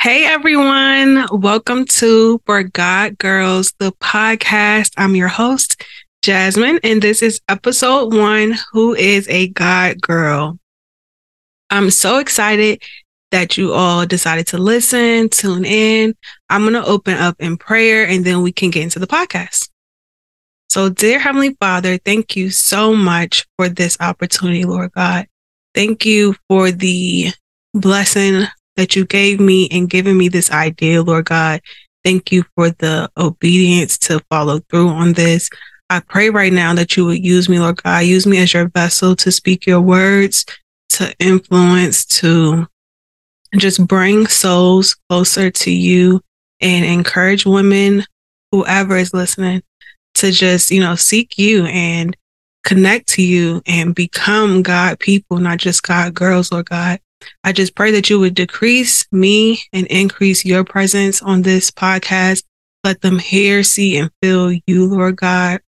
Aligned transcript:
Hey 0.00 0.24
everyone, 0.24 1.26
welcome 1.30 1.84
to 1.84 2.40
For 2.46 2.62
God 2.62 3.18
Girls, 3.18 3.74
the 3.78 3.92
podcast. 4.00 4.92
I'm 4.96 5.14
your 5.14 5.28
host, 5.28 5.84
Jasmine, 6.22 6.80
and 6.82 7.02
this 7.02 7.20
is 7.20 7.38
episode 7.50 8.14
one 8.14 8.56
Who 8.72 8.94
is 8.94 9.28
a 9.28 9.48
God 9.48 10.00
Girl? 10.00 10.58
I'm 11.68 11.90
so 11.90 12.16
excited 12.16 12.82
that 13.30 13.58
you 13.58 13.74
all 13.74 14.06
decided 14.06 14.46
to 14.46 14.56
listen, 14.56 15.28
tune 15.28 15.66
in. 15.66 16.14
I'm 16.48 16.62
going 16.62 16.82
to 16.82 16.86
open 16.86 17.18
up 17.18 17.36
in 17.38 17.58
prayer 17.58 18.08
and 18.08 18.24
then 18.24 18.40
we 18.40 18.52
can 18.52 18.70
get 18.70 18.84
into 18.84 19.00
the 19.00 19.06
podcast. 19.06 19.68
So, 20.70 20.88
dear 20.88 21.18
Heavenly 21.18 21.58
Father, 21.60 21.98
thank 21.98 22.36
you 22.36 22.48
so 22.48 22.94
much 22.94 23.46
for 23.58 23.68
this 23.68 23.98
opportunity, 24.00 24.64
Lord 24.64 24.92
God. 24.92 25.26
Thank 25.74 26.06
you 26.06 26.36
for 26.48 26.70
the 26.70 27.34
blessing 27.74 28.46
that 28.80 28.96
you 28.96 29.04
gave 29.04 29.38
me 29.38 29.68
and 29.70 29.90
given 29.90 30.16
me 30.16 30.28
this 30.28 30.50
idea, 30.50 31.02
Lord 31.02 31.26
God. 31.26 31.60
Thank 32.02 32.32
you 32.32 32.44
for 32.54 32.70
the 32.70 33.10
obedience 33.18 33.98
to 33.98 34.20
follow 34.30 34.60
through 34.70 34.88
on 34.88 35.12
this. 35.12 35.50
I 35.90 36.00
pray 36.00 36.30
right 36.30 36.52
now 36.52 36.72
that 36.72 36.96
you 36.96 37.04
would 37.04 37.22
use 37.22 37.46
me, 37.46 37.60
Lord 37.60 37.82
God. 37.82 38.06
Use 38.06 38.26
me 38.26 38.38
as 38.38 38.54
your 38.54 38.70
vessel 38.70 39.14
to 39.16 39.30
speak 39.30 39.66
your 39.66 39.82
words, 39.82 40.46
to 40.90 41.14
influence, 41.18 42.06
to 42.06 42.66
just 43.58 43.86
bring 43.86 44.26
souls 44.26 44.96
closer 45.10 45.50
to 45.50 45.70
you 45.70 46.22
and 46.62 46.86
encourage 46.86 47.44
women, 47.44 48.02
whoever 48.50 48.96
is 48.96 49.12
listening, 49.12 49.62
to 50.14 50.30
just, 50.30 50.70
you 50.70 50.80
know, 50.80 50.94
seek 50.94 51.36
you 51.36 51.66
and 51.66 52.16
connect 52.64 53.08
to 53.08 53.22
you 53.22 53.60
and 53.66 53.94
become 53.94 54.62
God 54.62 54.98
people, 54.98 55.36
not 55.36 55.58
just 55.58 55.82
God 55.82 56.14
girls, 56.14 56.50
Lord 56.50 56.70
God. 56.70 56.98
I 57.44 57.52
just 57.52 57.74
pray 57.74 57.90
that 57.92 58.10
you 58.10 58.18
would 58.20 58.34
decrease 58.34 59.06
me 59.12 59.60
and 59.72 59.86
increase 59.88 60.44
your 60.44 60.64
presence 60.64 61.22
on 61.22 61.42
this 61.42 61.70
podcast. 61.70 62.44
Let 62.84 63.00
them 63.00 63.18
hear, 63.18 63.62
see, 63.62 63.96
and 63.96 64.10
feel 64.22 64.52
you, 64.66 64.86
Lord 64.86 65.16
God. 65.16 65.60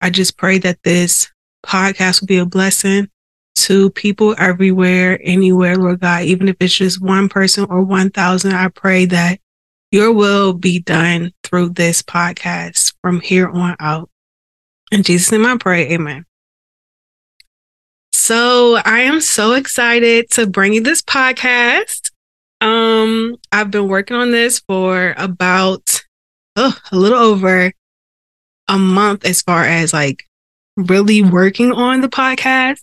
I 0.00 0.10
just 0.10 0.36
pray 0.36 0.58
that 0.58 0.82
this 0.82 1.30
podcast 1.64 2.20
will 2.20 2.26
be 2.26 2.38
a 2.38 2.46
blessing 2.46 3.08
to 3.56 3.90
people 3.90 4.34
everywhere, 4.38 5.18
anywhere, 5.22 5.76
Lord 5.76 6.00
God, 6.00 6.22
even 6.24 6.48
if 6.48 6.56
it's 6.60 6.74
just 6.74 7.02
one 7.02 7.28
person 7.28 7.66
or 7.68 7.82
1,000. 7.82 8.52
I 8.52 8.68
pray 8.68 9.06
that 9.06 9.40
your 9.90 10.12
will 10.12 10.52
be 10.52 10.80
done 10.80 11.32
through 11.42 11.70
this 11.70 12.02
podcast 12.02 12.94
from 13.02 13.20
here 13.20 13.48
on 13.48 13.74
out. 13.80 14.10
In 14.92 15.02
Jesus' 15.02 15.32
name 15.32 15.46
I 15.46 15.56
pray, 15.56 15.92
amen. 15.92 16.24
So 18.28 18.76
I 18.84 19.00
am 19.04 19.22
so 19.22 19.54
excited 19.54 20.28
to 20.32 20.46
bring 20.46 20.74
you 20.74 20.82
this 20.82 21.00
podcast. 21.00 22.10
Um, 22.60 23.36
I've 23.50 23.70
been 23.70 23.88
working 23.88 24.18
on 24.18 24.32
this 24.32 24.58
for 24.58 25.14
about 25.16 26.04
oh, 26.54 26.76
a 26.92 26.94
little 26.94 27.16
over 27.16 27.72
a 28.68 28.78
month 28.78 29.24
as 29.24 29.40
far 29.40 29.64
as 29.64 29.94
like 29.94 30.26
really 30.76 31.22
working 31.22 31.72
on 31.72 32.02
the 32.02 32.08
podcast. 32.10 32.82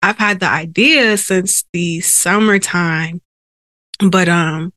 I've 0.00 0.16
had 0.16 0.40
the 0.40 0.48
idea 0.48 1.18
since 1.18 1.66
the 1.74 2.00
summertime, 2.00 3.20
but 4.08 4.30
um 4.30 4.72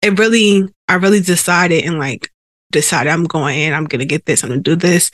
it 0.00 0.18
really 0.18 0.66
I 0.88 0.94
really 0.94 1.20
decided 1.20 1.84
and 1.84 1.98
like 1.98 2.30
decided 2.72 3.10
I'm 3.10 3.24
going 3.24 3.58
in, 3.58 3.74
I'm 3.74 3.84
gonna 3.84 4.06
get 4.06 4.24
this, 4.24 4.42
I'm 4.42 4.48
gonna 4.48 4.62
do 4.62 4.76
this. 4.76 5.10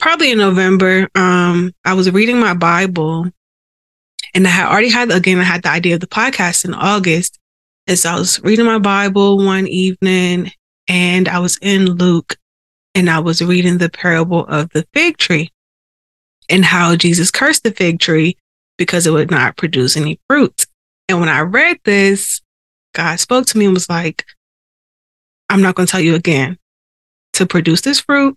Probably 0.00 0.32
in 0.32 0.38
November. 0.38 1.08
Um, 1.14 1.72
I 1.84 1.94
was 1.94 2.10
reading 2.10 2.40
my 2.40 2.52
Bible 2.52 3.30
and 4.34 4.46
I 4.46 4.50
had 4.50 4.68
already 4.68 4.90
had 4.90 5.10
again, 5.10 5.38
I 5.38 5.44
had 5.44 5.62
the 5.62 5.70
idea 5.70 5.94
of 5.94 6.00
the 6.00 6.06
podcast 6.06 6.64
in 6.64 6.74
August. 6.74 7.38
And 7.86 7.98
so 7.98 8.10
I 8.10 8.18
was 8.18 8.42
reading 8.42 8.66
my 8.66 8.78
Bible 8.78 9.44
one 9.44 9.68
evening 9.68 10.50
and 10.88 11.28
I 11.28 11.38
was 11.38 11.58
in 11.62 11.86
Luke 11.86 12.36
and 12.94 13.08
I 13.08 13.20
was 13.20 13.42
reading 13.42 13.78
the 13.78 13.88
parable 13.88 14.44
of 14.46 14.70
the 14.70 14.86
fig 14.92 15.18
tree 15.18 15.50
and 16.48 16.64
how 16.64 16.96
Jesus 16.96 17.30
cursed 17.30 17.62
the 17.62 17.70
fig 17.70 18.00
tree 18.00 18.36
because 18.76 19.06
it 19.06 19.12
would 19.12 19.30
not 19.30 19.56
produce 19.56 19.96
any 19.96 20.18
fruit. 20.28 20.66
And 21.08 21.20
when 21.20 21.28
I 21.28 21.40
read 21.40 21.78
this, 21.84 22.40
God 22.94 23.20
spoke 23.20 23.46
to 23.46 23.58
me 23.58 23.66
and 23.66 23.74
was 23.74 23.88
like, 23.88 24.24
I'm 25.48 25.62
not 25.62 25.74
going 25.74 25.86
to 25.86 25.90
tell 25.90 26.00
you 26.00 26.14
again 26.14 26.58
to 27.34 27.46
produce 27.46 27.82
this 27.82 28.00
fruit, 28.00 28.36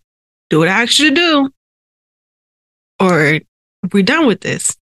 do 0.49 0.59
what 0.59 0.67
I 0.67 0.83
asked 0.83 0.99
you 0.99 1.09
to 1.09 1.15
do, 1.15 1.49
or 2.99 3.39
we're 3.91 4.03
done 4.03 4.27
with 4.27 4.41
this. 4.41 4.75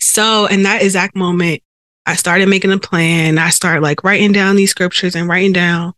So, 0.00 0.46
in 0.46 0.62
that 0.62 0.82
exact 0.82 1.16
moment, 1.16 1.62
I 2.08 2.14
started 2.14 2.48
making 2.48 2.72
a 2.72 2.78
plan. 2.78 3.36
I 3.36 3.50
started 3.50 3.82
like 3.82 4.02
writing 4.02 4.32
down 4.32 4.56
these 4.56 4.70
scriptures 4.70 5.14
and 5.14 5.28
writing 5.28 5.52
down 5.52 5.92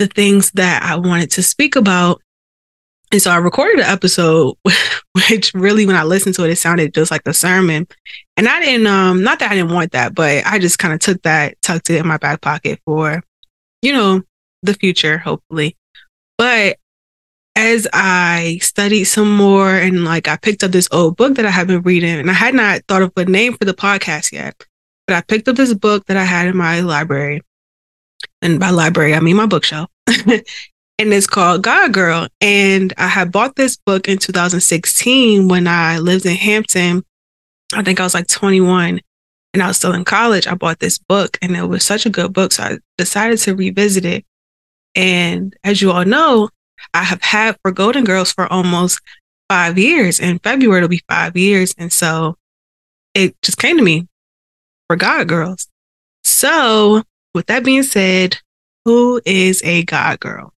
the 0.00 0.08
things 0.08 0.50
that 0.52 0.82
I 0.82 0.96
wanted 0.96 1.30
to 1.32 1.44
speak 1.44 1.76
about. 1.76 2.20
And 3.12 3.22
so 3.22 3.30
I 3.30 3.36
recorded 3.36 3.78
an 3.78 3.86
episode, 3.86 4.56
which 5.12 5.54
really, 5.54 5.86
when 5.86 5.94
I 5.94 6.02
listened 6.02 6.34
to 6.36 6.44
it, 6.44 6.50
it 6.50 6.56
sounded 6.56 6.92
just 6.92 7.12
like 7.12 7.22
a 7.26 7.32
sermon. 7.32 7.86
And 8.36 8.48
I 8.48 8.60
didn't, 8.60 8.88
um, 8.88 9.22
not 9.22 9.38
that 9.38 9.52
I 9.52 9.54
didn't 9.54 9.72
want 9.72 9.92
that, 9.92 10.12
but 10.12 10.44
I 10.44 10.58
just 10.58 10.80
kind 10.80 10.92
of 10.92 10.98
took 10.98 11.22
that, 11.22 11.60
tucked 11.62 11.90
it 11.90 11.98
in 11.98 12.06
my 12.08 12.16
back 12.16 12.40
pocket 12.40 12.80
for, 12.84 13.22
you 13.82 13.92
know, 13.92 14.22
the 14.64 14.74
future, 14.74 15.18
hopefully. 15.18 15.76
But 16.36 16.78
as 17.56 17.86
I 17.92 18.58
studied 18.62 19.04
some 19.04 19.36
more 19.36 19.74
and 19.74 20.04
like 20.04 20.28
I 20.28 20.36
picked 20.36 20.64
up 20.64 20.70
this 20.70 20.88
old 20.92 21.16
book 21.16 21.34
that 21.36 21.46
I 21.46 21.50
had 21.50 21.66
been 21.66 21.82
reading, 21.82 22.18
and 22.18 22.30
I 22.30 22.34
had 22.34 22.54
not 22.54 22.82
thought 22.88 23.02
of 23.02 23.12
a 23.16 23.24
name 23.24 23.56
for 23.56 23.64
the 23.64 23.74
podcast 23.74 24.32
yet, 24.32 24.66
but 25.06 25.16
I 25.16 25.22
picked 25.22 25.48
up 25.48 25.56
this 25.56 25.74
book 25.74 26.06
that 26.06 26.16
I 26.16 26.24
had 26.24 26.48
in 26.48 26.56
my 26.56 26.80
library. 26.80 27.42
And 28.42 28.60
by 28.60 28.70
library, 28.70 29.14
I 29.14 29.20
mean 29.20 29.36
my 29.36 29.46
bookshelf. 29.46 29.90
and 30.06 30.44
it's 30.98 31.26
called 31.26 31.62
God 31.62 31.92
Girl. 31.92 32.28
And 32.40 32.92
I 32.98 33.08
had 33.08 33.32
bought 33.32 33.56
this 33.56 33.76
book 33.76 34.08
in 34.08 34.18
2016 34.18 35.48
when 35.48 35.66
I 35.66 35.98
lived 35.98 36.26
in 36.26 36.36
Hampton. 36.36 37.02
I 37.74 37.82
think 37.82 38.00
I 38.00 38.04
was 38.04 38.14
like 38.14 38.26
21 38.26 39.00
and 39.54 39.62
I 39.62 39.68
was 39.68 39.76
still 39.76 39.94
in 39.94 40.04
college. 40.04 40.46
I 40.46 40.54
bought 40.54 40.78
this 40.78 40.98
book 40.98 41.38
and 41.42 41.56
it 41.56 41.64
was 41.64 41.84
such 41.84 42.06
a 42.06 42.10
good 42.10 42.32
book. 42.32 42.52
So 42.52 42.62
I 42.62 42.78
decided 42.98 43.38
to 43.38 43.54
revisit 43.54 44.04
it. 44.04 44.24
And 44.94 45.56
as 45.64 45.80
you 45.80 45.92
all 45.92 46.04
know, 46.04 46.50
I 46.94 47.04
have 47.04 47.22
had 47.22 47.56
for 47.62 47.72
Golden 47.72 48.04
Girls 48.04 48.32
for 48.32 48.50
almost 48.52 49.00
five 49.48 49.78
years. 49.78 50.20
In 50.20 50.38
February, 50.38 50.78
it'll 50.78 50.88
be 50.88 51.02
five 51.08 51.36
years. 51.36 51.74
And 51.78 51.92
so 51.92 52.36
it 53.14 53.34
just 53.42 53.58
came 53.58 53.76
to 53.76 53.82
me 53.82 54.06
for 54.88 54.96
God 54.96 55.28
Girls. 55.28 55.68
So, 56.22 57.02
with 57.34 57.46
that 57.46 57.64
being 57.64 57.82
said, 57.82 58.38
who 58.84 59.20
is 59.24 59.62
a 59.64 59.84
God 59.84 60.20
girl? 60.20 60.52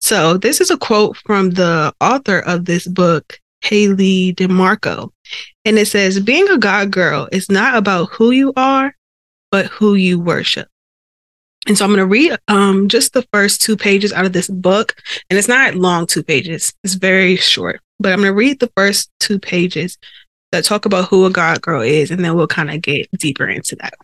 So, 0.00 0.36
this 0.36 0.60
is 0.60 0.70
a 0.70 0.78
quote 0.78 1.16
from 1.18 1.50
the 1.50 1.92
author 2.00 2.38
of 2.40 2.64
this 2.64 2.86
book, 2.86 3.40
Hayley 3.62 4.34
DiMarco. 4.34 5.10
And 5.64 5.78
it 5.78 5.86
says, 5.86 6.20
Being 6.20 6.48
a 6.48 6.58
God 6.58 6.90
girl 6.90 7.28
is 7.32 7.50
not 7.50 7.76
about 7.76 8.10
who 8.12 8.30
you 8.30 8.52
are, 8.56 8.94
but 9.50 9.66
who 9.66 9.94
you 9.94 10.20
worship. 10.20 10.68
And 11.66 11.76
so 11.76 11.84
I'm 11.84 11.90
going 11.90 11.98
to 11.98 12.06
read 12.06 12.36
um, 12.48 12.88
just 12.88 13.12
the 13.12 13.26
first 13.32 13.60
two 13.60 13.76
pages 13.76 14.12
out 14.12 14.24
of 14.24 14.32
this 14.32 14.48
book. 14.48 14.94
And 15.28 15.38
it's 15.38 15.48
not 15.48 15.74
long 15.74 16.06
two 16.06 16.22
pages, 16.22 16.72
it's 16.84 16.94
very 16.94 17.36
short. 17.36 17.80
But 17.98 18.12
I'm 18.12 18.20
going 18.20 18.30
to 18.30 18.34
read 18.34 18.60
the 18.60 18.72
first 18.76 19.10
two 19.20 19.38
pages 19.38 19.98
that 20.52 20.64
talk 20.64 20.86
about 20.86 21.08
who 21.08 21.26
a 21.26 21.30
God 21.30 21.60
girl 21.60 21.82
is. 21.82 22.10
And 22.10 22.24
then 22.24 22.34
we'll 22.36 22.46
kind 22.46 22.70
of 22.70 22.80
get 22.80 23.10
deeper 23.18 23.46
into 23.46 23.76
that. 23.76 23.94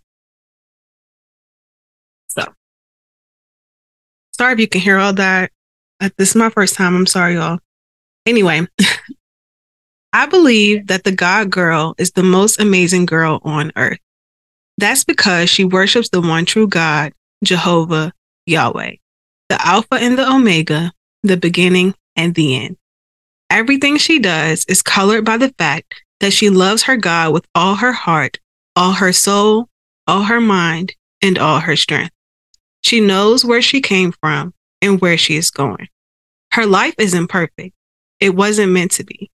So, 2.28 2.44
sorry 4.32 4.54
if 4.54 4.60
you 4.60 4.68
can 4.68 4.80
hear 4.80 4.98
all 4.98 5.12
that. 5.14 5.50
Uh, 6.00 6.10
this 6.18 6.30
is 6.30 6.36
my 6.36 6.50
first 6.50 6.74
time. 6.74 6.96
I'm 6.96 7.06
sorry, 7.06 7.34
y'all. 7.34 7.60
Anyway, 8.26 8.66
I 10.12 10.26
believe 10.26 10.88
that 10.88 11.04
the 11.04 11.12
God 11.12 11.50
girl 11.50 11.94
is 11.98 12.12
the 12.12 12.22
most 12.22 12.60
amazing 12.60 13.06
girl 13.06 13.40
on 13.44 13.72
earth. 13.76 13.98
That's 14.76 15.04
because 15.04 15.48
she 15.48 15.64
worships 15.64 16.08
the 16.08 16.20
one 16.20 16.44
true 16.44 16.66
God 16.66 17.12
Jehovah 17.44 18.12
Yahweh, 18.46 18.96
the 19.48 19.66
Alpha 19.66 19.94
and 19.94 20.18
the 20.18 20.30
Omega, 20.30 20.92
the 21.22 21.36
beginning 21.36 21.94
and 22.16 22.34
the 22.34 22.56
end. 22.56 22.76
Everything 23.50 23.96
she 23.96 24.18
does 24.18 24.64
is 24.66 24.82
colored 24.82 25.24
by 25.24 25.36
the 25.36 25.54
fact 25.58 25.94
that 26.20 26.32
she 26.32 26.50
loves 26.50 26.82
her 26.84 26.96
God 26.96 27.32
with 27.32 27.46
all 27.54 27.76
her 27.76 27.92
heart, 27.92 28.38
all 28.76 28.92
her 28.92 29.12
soul, 29.12 29.68
all 30.06 30.22
her 30.22 30.40
mind, 30.40 30.94
and 31.22 31.38
all 31.38 31.60
her 31.60 31.76
strength. 31.76 32.14
She 32.82 33.00
knows 33.00 33.44
where 33.44 33.62
she 33.62 33.80
came 33.80 34.12
from 34.12 34.52
and 34.82 35.00
where 35.00 35.16
she 35.16 35.36
is 35.36 35.50
going. 35.50 35.88
Her 36.52 36.66
life 36.66 36.94
isn't 36.98 37.28
perfect. 37.28 37.74
It 38.20 38.34
wasn't 38.34 38.72
meant 38.72 38.92
to 38.92 39.04
be. 39.04 39.30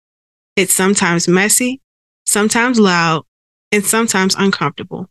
It's 0.55 0.73
sometimes 0.73 1.27
messy, 1.27 1.81
sometimes 2.25 2.79
loud, 2.79 3.25
and 3.71 3.85
sometimes 3.85 4.35
uncomfortable. 4.35 5.09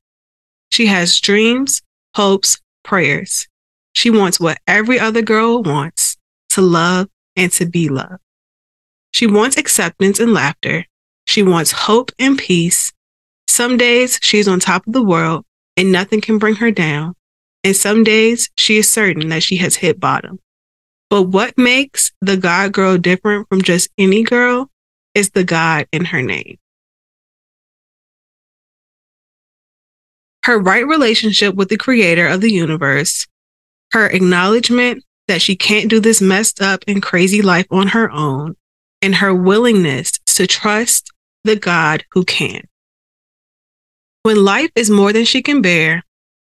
She 0.70 0.86
has 0.86 1.20
dreams, 1.20 1.82
hopes, 2.14 2.60
prayers. 2.84 3.48
She 3.94 4.10
wants 4.10 4.38
what 4.38 4.58
every 4.66 5.00
other 5.00 5.22
girl 5.22 5.62
wants 5.62 6.16
to 6.50 6.60
love 6.60 7.08
and 7.36 7.50
to 7.52 7.66
be 7.66 7.88
loved. 7.88 8.22
She 9.12 9.26
wants 9.26 9.56
acceptance 9.56 10.20
and 10.20 10.32
laughter. 10.32 10.84
She 11.26 11.42
wants 11.42 11.72
hope 11.72 12.12
and 12.18 12.38
peace. 12.38 12.92
Some 13.48 13.76
days 13.76 14.18
she's 14.22 14.48
on 14.48 14.60
top 14.60 14.86
of 14.86 14.92
the 14.92 15.02
world 15.02 15.44
and 15.76 15.90
nothing 15.90 16.20
can 16.20 16.38
bring 16.38 16.56
her 16.56 16.70
down. 16.70 17.14
and 17.64 17.74
some 17.74 18.04
days 18.04 18.50
she 18.58 18.76
is 18.76 18.90
certain 18.90 19.30
that 19.30 19.42
she 19.42 19.56
has 19.56 19.76
hit 19.76 19.98
bottom. 19.98 20.38
But 21.08 21.22
what 21.22 21.56
makes 21.56 22.12
the 22.20 22.36
God 22.36 22.72
girl 22.72 22.98
different 22.98 23.48
from 23.48 23.62
just 23.62 23.88
any 23.96 24.22
girl 24.22 24.70
is 25.14 25.30
the 25.30 25.44
God 25.44 25.86
in 25.92 26.04
her 26.06 26.20
name. 26.22 26.58
Her 30.44 30.58
right 30.58 30.86
relationship 30.86 31.54
with 31.54 31.70
the 31.70 31.78
creator 31.78 32.26
of 32.26 32.40
the 32.40 32.52
universe, 32.52 33.26
her 33.92 34.06
acknowledgement 34.06 35.02
that 35.26 35.40
she 35.40 35.56
can't 35.56 35.88
do 35.88 36.00
this 36.00 36.20
messed 36.20 36.60
up 36.60 36.84
and 36.86 37.02
crazy 37.02 37.40
life 37.40 37.66
on 37.70 37.88
her 37.88 38.10
own, 38.10 38.56
and 39.00 39.14
her 39.14 39.34
willingness 39.34 40.12
to 40.26 40.46
trust 40.46 41.10
the 41.44 41.56
God 41.56 42.04
who 42.12 42.24
can. 42.24 42.62
When 44.22 44.44
life 44.44 44.70
is 44.74 44.90
more 44.90 45.12
than 45.12 45.24
she 45.24 45.42
can 45.42 45.62
bear, 45.62 46.02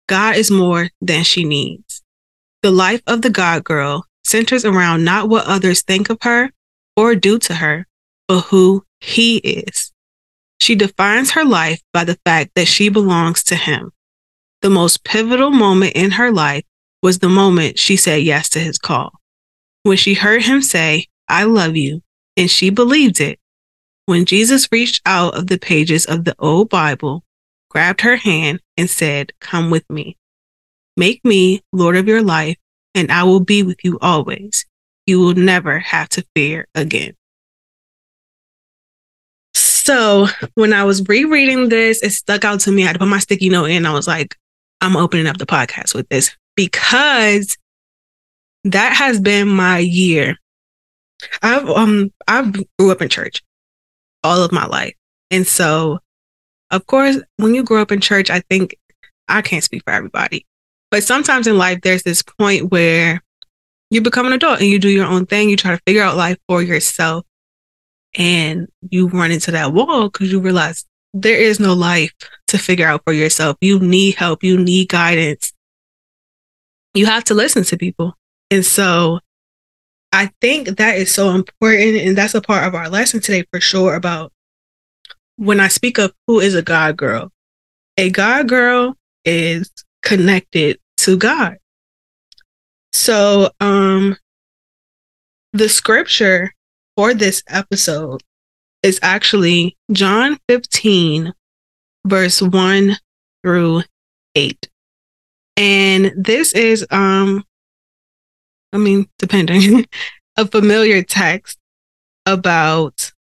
God 0.07 0.36
is 0.36 0.51
more 0.51 0.90
than 1.01 1.24
she 1.24 1.44
needs. 1.44 2.01
The 2.63 2.72
life 2.72 3.01
of 3.07 3.22
the 3.22 3.30
God 3.30 3.63
girl 3.63 4.06
centers 4.25 4.66
around 4.66 5.06
not 5.06 5.30
what 5.30 5.45
others 5.45 5.81
think 5.81 6.10
of 6.10 6.18
her 6.24 6.51
or 6.98 7.16
do 7.16 7.40
to 7.40 7.56
her, 7.56 7.86
but 8.28 8.42
who 8.42 8.86
he 9.00 9.38
is. 9.38 9.94
She 10.68 10.75
defines 10.75 11.31
her 11.31 11.46
life 11.46 11.81
by 11.94 12.04
the 12.04 12.19
fact 12.25 12.52
that 12.56 12.68
she 12.68 12.90
belongs 12.90 13.42
to 13.44 13.56
him. 13.56 13.94
The 14.62 14.69
most 14.69 15.06
pivotal 15.06 15.50
moment 15.50 15.94
in 15.96 16.12
her 16.12 16.30
life 16.30 16.66
was 17.02 17.19
the 17.19 17.30
moment 17.30 17.80
she 17.80 17.96
said 17.96 18.24
yes 18.24 18.50
to 18.50 18.60
his 18.60 18.78
call. 18.78 19.14
When 19.84 19.96
she 19.96 20.14
heard 20.14 20.42
him 20.42 20.62
say, 20.62 21.06
I 21.30 21.46
love 21.46 21.78
you, 21.78 22.02
and 22.36 22.52
she 22.52 22.69
believed 22.69 23.22
it. 23.22 23.40
When 24.08 24.25
Jesus 24.25 24.68
reached 24.69 25.02
out 25.06 25.38
of 25.38 25.48
the 25.48 25.58
pages 25.58 26.06
of 26.06 26.25
the 26.25 26.36
old 26.38 26.68
Bible 26.68 27.24
grabbed 27.69 28.02
her 28.02 28.18
hand, 28.18 28.60
and 28.75 28.90
said, 28.90 29.31
Come 29.40 29.69
with 29.69 29.90
me. 29.90 30.18
Make 30.98 31.24
me 31.24 31.62
Lord 31.72 31.96
of 31.96 32.10
your 32.10 32.24
life, 32.24 32.58
and 32.94 33.10
I 33.10 33.24
will 33.24 33.40
be 33.40 33.64
with 33.64 33.86
you 33.86 34.00
always. 34.02 34.66
You 35.06 35.22
will 35.22 35.36
never 35.36 35.80
have 35.80 36.10
to 36.10 36.25
fear 36.36 36.68
again. 36.75 37.14
So 39.88 40.28
when 40.56 40.74
I 40.74 40.84
was 40.84 41.07
rereading 41.07 41.69
this, 41.69 42.04
it 42.04 42.10
stuck 42.10 42.44
out 42.44 42.60
to 42.60 42.74
me. 42.74 42.84
I 42.84 42.88
had 42.88 42.94
to 42.95 43.00
put 43.00 43.07
my 43.07 43.19
sticky 43.19 43.48
note 43.48 43.69
in. 43.69 43.86
I 43.86 43.94
was 43.94 44.06
like, 44.06 44.36
I'm 44.81 44.98
opening 44.98 45.28
up 45.28 45.38
the 45.38 45.45
podcast 45.45 45.95
with 45.95 46.10
this 46.10 46.36
because 46.57 47.57
that 48.66 48.94
has 48.94 49.22
been 49.22 49.48
my 49.48 49.78
year. 49.78 50.36
I've 51.42 51.69
um 51.69 52.12
I 52.28 52.51
grew 52.78 52.92
up 52.92 53.01
in 53.01 53.07
church 53.07 53.42
all 54.25 54.44
of 54.44 54.51
my 54.51 54.66
life. 54.66 54.94
And 55.31 55.48
so 55.48 56.00
of 56.69 56.86
course, 56.88 57.19
when 57.38 57.56
you 57.56 57.63
grow 57.63 57.81
up 57.81 57.94
in 57.94 58.01
church, 58.01 58.30
I 58.30 58.42
think 58.42 58.75
I 59.30 59.42
can't 59.42 59.63
speak 59.63 59.83
for 59.86 59.94
everybody, 59.94 60.45
but 60.92 61.04
sometimes 61.04 61.48
in 61.48 61.57
life, 61.57 61.80
there's 61.81 62.04
this 62.04 62.24
point 62.24 62.72
where 62.72 63.24
you 63.90 64.01
become 64.01 64.25
an 64.25 64.33
adult 64.33 64.60
and 64.60 64.68
you 64.68 64.80
do 64.80 64.90
your 64.90 65.06
own 65.07 65.25
thing. 65.25 65.50
You 65.50 65.56
try 65.56 65.72
to 65.72 65.81
figure 65.88 66.04
out 66.04 66.18
life 66.18 66.38
for 66.50 66.62
yourself 66.62 67.25
and 68.18 68.68
you 68.90 69.08
run 69.08 69.31
into 69.31 69.52
that 69.52 69.74
wall 69.74 70.10
because 70.10 70.31
you 70.31 70.40
realize 70.42 70.86
there 71.14 71.38
is 71.38 71.60
no 71.60 71.74
life 71.74 72.12
to 72.48 72.58
figure 72.58 72.88
out 72.88 73.04
for 73.06 73.14
yourself. 73.14 73.58
You 73.62 73.80
need 73.80 74.16
help. 74.16 74.44
You 74.44 74.58
need 74.58 74.90
guidance. 74.90 75.54
You 76.94 77.06
have 77.06 77.24
to 77.25 77.36
listen 77.36 77.64
to 77.66 77.78
people. 77.78 78.16
And 78.50 78.66
so 78.66 79.19
I 80.12 80.31
think 80.42 80.78
that 80.78 80.98
is 80.98 81.14
so 81.14 81.30
important. 81.30 81.98
And 81.98 82.18
that's 82.18 82.34
a 82.34 82.42
part 82.42 82.66
of 82.66 82.74
our 82.74 82.90
lesson 82.90 83.22
today 83.22 83.46
for 83.52 83.62
sure 83.62 83.94
about 83.94 84.34
when 85.36 85.60
I 85.60 85.68
speak 85.68 86.00
of 86.00 86.12
who 86.25 86.40
is 86.40 86.56
a 86.56 86.64
God 86.64 86.98
girl, 86.98 87.31
a 87.98 88.10
God 88.10 88.50
girl 88.50 88.96
is 89.25 89.72
connected 90.02 90.80
to 90.98 91.18
God. 91.18 91.58
So, 92.94 93.52
um, 93.60 94.18
the 95.54 95.69
scripture 95.69 96.52
for 96.97 97.13
this 97.13 97.44
episode 97.47 98.23
is 98.81 98.99
actually 99.03 99.77
John 99.91 100.39
15, 100.49 101.31
verse 102.05 102.41
1 102.41 102.97
through 103.44 103.83
8. 104.35 104.69
And 105.55 106.11
this 106.17 106.53
is, 106.53 106.85
um, 106.89 107.45
I 108.73 108.77
mean, 108.77 109.07
depending, 109.19 109.85
a 110.38 110.47
familiar 110.47 111.03
text 111.03 111.57
about 112.25 113.11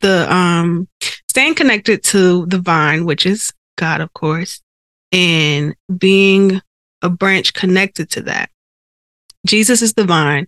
the 0.00 0.32
um 0.34 0.88
staying 1.28 1.54
connected 1.54 2.02
to 2.02 2.46
the 2.46 2.58
vine, 2.58 3.04
which 3.04 3.26
is 3.26 3.52
God, 3.76 4.00
of 4.00 4.12
course, 4.14 4.62
and 5.12 5.74
being 5.98 6.60
a 7.02 7.10
branch 7.10 7.52
connected 7.52 8.08
to 8.10 8.22
that. 8.22 8.50
Jesus 9.46 9.82
is 9.82 9.92
the 9.92 10.04
vine. 10.04 10.46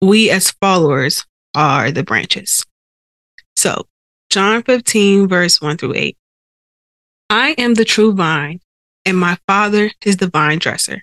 We 0.00 0.30
as 0.30 0.50
followers 0.52 1.26
are 1.54 1.90
the 1.90 2.04
branches. 2.04 2.64
So, 3.56 3.86
John 4.30 4.62
15, 4.62 5.26
verse 5.26 5.60
1 5.60 5.76
through 5.78 5.94
8. 5.94 6.16
I 7.30 7.50
am 7.58 7.74
the 7.74 7.84
true 7.84 8.12
vine, 8.12 8.60
and 9.04 9.18
my 9.18 9.38
Father 9.46 9.90
is 10.04 10.18
the 10.18 10.28
vine 10.28 10.58
dresser. 10.58 11.02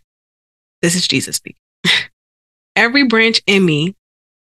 This 0.82 0.96
is 0.96 1.08
Jesus 1.08 1.36
speaking. 1.36 1.62
Every 2.76 3.06
branch 3.06 3.42
in 3.46 3.66
me 3.66 3.96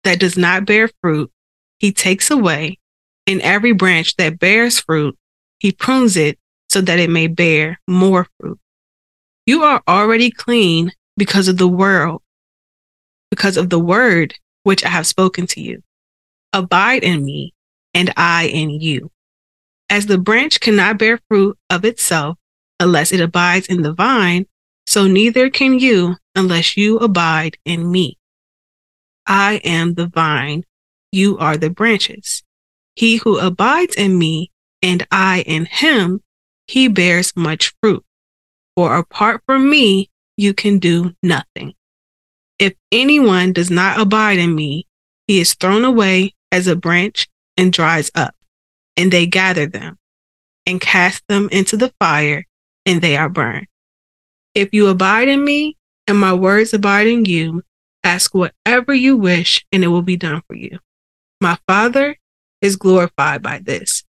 that 0.03 0.19
does 0.19 0.37
not 0.37 0.65
bear 0.65 0.89
fruit, 1.01 1.31
he 1.79 1.91
takes 1.91 2.29
away, 2.29 2.79
and 3.27 3.41
every 3.41 3.71
branch 3.71 4.15
that 4.17 4.39
bears 4.39 4.79
fruit, 4.79 5.17
he 5.59 5.71
prunes 5.71 6.17
it 6.17 6.37
so 6.69 6.81
that 6.81 6.99
it 6.99 7.09
may 7.09 7.27
bear 7.27 7.79
more 7.87 8.27
fruit. 8.39 8.59
You 9.45 9.63
are 9.63 9.81
already 9.87 10.31
clean 10.31 10.91
because 11.17 11.47
of 11.47 11.57
the 11.57 11.67
world, 11.67 12.21
because 13.33 13.57
of 13.57 13.71
the 13.71 13.79
word 13.79 14.35
which 14.61 14.85
I 14.85 14.89
have 14.89 15.07
spoken 15.07 15.47
to 15.47 15.59
you. 15.59 15.81
Abide 16.53 17.01
in 17.03 17.25
me, 17.25 17.55
and 17.95 18.13
I 18.15 18.43
in 18.43 18.69
you. 18.69 19.09
As 19.89 20.05
the 20.05 20.19
branch 20.19 20.59
cannot 20.59 20.99
bear 20.99 21.19
fruit 21.27 21.57
of 21.67 21.83
itself 21.83 22.37
unless 22.79 23.11
it 23.11 23.19
abides 23.19 23.65
in 23.65 23.81
the 23.81 23.91
vine, 23.91 24.45
so 24.85 25.07
neither 25.07 25.49
can 25.49 25.79
you 25.79 26.15
unless 26.35 26.77
you 26.77 26.99
abide 26.99 27.57
in 27.65 27.91
me. 27.91 28.19
I 29.25 29.55
am 29.63 29.95
the 29.95 30.05
vine, 30.05 30.63
you 31.11 31.39
are 31.39 31.57
the 31.57 31.71
branches. 31.71 32.43
He 32.95 33.15
who 33.15 33.39
abides 33.39 33.95
in 33.95 34.19
me 34.19 34.51
and 34.83 35.07
I 35.09 35.41
in 35.47 35.65
him, 35.65 36.21
he 36.67 36.87
bears 36.87 37.35
much 37.35 37.73
fruit. 37.81 38.05
For 38.75 38.95
apart 38.95 39.41
from 39.47 39.71
me, 39.71 40.11
you 40.37 40.53
can 40.53 40.77
do 40.77 41.15
nothing. 41.23 41.73
If 42.63 42.75
anyone 42.93 43.51
does 43.51 43.69
not 43.69 43.99
abide 43.99 44.39
in 44.39 44.55
me, 44.55 44.87
he 45.27 45.41
is 45.41 45.53
thrown 45.53 45.83
away 45.83 46.33
as 46.49 46.65
a 46.65 46.77
branch 46.77 47.27
and 47.57 47.73
dries 47.73 48.09
up, 48.15 48.35
and 48.95 49.11
they 49.11 49.25
gather 49.25 49.65
them 49.65 49.97
and 50.65 50.79
cast 50.79 51.27
them 51.27 51.49
into 51.51 51.75
the 51.75 51.93
fire, 51.99 52.45
and 52.85 53.01
they 53.01 53.17
are 53.17 53.27
burned. 53.27 53.67
If 54.55 54.69
you 54.71 54.87
abide 54.87 55.27
in 55.27 55.43
me 55.43 55.75
and 56.07 56.17
my 56.17 56.31
words 56.31 56.73
abide 56.73 57.07
in 57.07 57.25
you, 57.25 57.63
ask 58.01 58.33
whatever 58.33 58.93
you 58.93 59.17
wish, 59.17 59.65
and 59.73 59.83
it 59.83 59.87
will 59.87 60.01
be 60.01 60.15
done 60.15 60.41
for 60.47 60.55
you. 60.55 60.79
My 61.41 61.57
Father 61.67 62.15
is 62.61 62.77
glorified 62.77 63.41
by 63.41 63.59
this, 63.59 64.05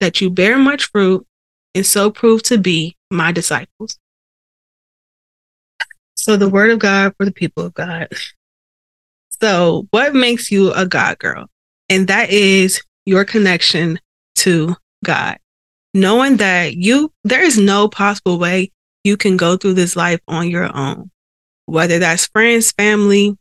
that 0.00 0.20
you 0.20 0.28
bear 0.28 0.58
much 0.58 0.90
fruit 0.90 1.26
and 1.74 1.86
so 1.86 2.10
prove 2.10 2.42
to 2.42 2.58
be 2.58 2.94
my 3.10 3.32
disciples. 3.32 3.98
So, 6.26 6.36
the 6.36 6.48
word 6.48 6.70
of 6.70 6.80
God 6.80 7.14
for 7.16 7.24
the 7.24 7.30
people 7.30 7.64
of 7.66 7.72
God. 7.72 8.08
So, 9.40 9.86
what 9.92 10.12
makes 10.12 10.50
you 10.50 10.72
a 10.72 10.84
God 10.84 11.20
girl? 11.20 11.46
And 11.88 12.08
that 12.08 12.30
is 12.30 12.82
your 13.04 13.24
connection 13.24 14.00
to 14.38 14.74
God. 15.04 15.38
Knowing 15.94 16.38
that 16.38 16.74
you, 16.74 17.12
there 17.22 17.44
is 17.44 17.58
no 17.58 17.86
possible 17.86 18.40
way 18.40 18.72
you 19.04 19.16
can 19.16 19.36
go 19.36 19.56
through 19.56 19.74
this 19.74 19.94
life 19.94 20.18
on 20.26 20.50
your 20.50 20.76
own, 20.76 21.12
whether 21.66 22.00
that's 22.00 22.26
friends, 22.26 22.72
family, 22.72 23.38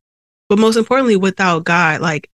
but 0.47 0.59
most 0.59 0.75
importantly, 0.75 1.15
without 1.15 1.63
God. 1.63 2.01
Like, 2.01 2.29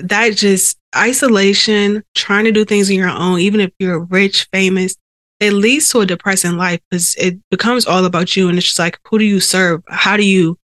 that 0.00 0.36
just 0.36 0.76
isolation, 0.94 2.04
trying 2.14 2.44
to 2.44 2.52
do 2.52 2.66
things 2.66 2.90
on 2.90 2.96
your 2.96 3.08
own, 3.08 3.40
even 3.40 3.60
if 3.60 3.72
you're 3.78 4.00
rich, 4.00 4.48
famous, 4.52 4.96
it 5.40 5.52
leads 5.52 5.88
to 5.88 6.00
a 6.00 6.06
depressing 6.06 6.56
life 6.56 6.80
because 6.90 7.14
it 7.16 7.38
becomes 7.50 7.86
all 7.86 8.04
about 8.04 8.36
you. 8.36 8.48
And 8.48 8.58
it's 8.58 8.66
just 8.66 8.78
like, 8.78 8.98
who 9.08 9.18
do 9.18 9.24
you 9.24 9.40
serve? 9.40 9.82
How 9.88 10.16
do 10.16 10.24
you 10.24 10.58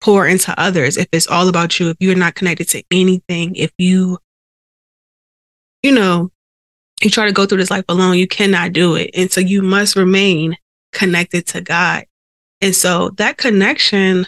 pour 0.00 0.26
into 0.26 0.58
others 0.58 0.96
if 0.96 1.08
it's 1.12 1.26
all 1.26 1.48
about 1.48 1.78
you? 1.80 1.90
If 1.90 1.96
you're 2.00 2.14
not 2.14 2.36
connected 2.36 2.68
to 2.68 2.82
anything, 2.90 3.56
if 3.56 3.72
you, 3.78 4.18
you 5.82 5.92
know, 5.92 6.30
you 7.02 7.10
try 7.10 7.26
to 7.26 7.32
go 7.32 7.46
through 7.46 7.58
this 7.58 7.70
life 7.70 7.84
alone, 7.88 8.18
you 8.18 8.28
cannot 8.28 8.72
do 8.72 8.94
it. 8.94 9.10
And 9.14 9.32
so 9.32 9.40
you 9.40 9.62
must 9.62 9.96
remain 9.96 10.56
connected 10.92 11.46
to 11.48 11.60
God. 11.60 12.04
And 12.60 12.74
so 12.74 13.10
that 13.16 13.36
connection 13.36 14.26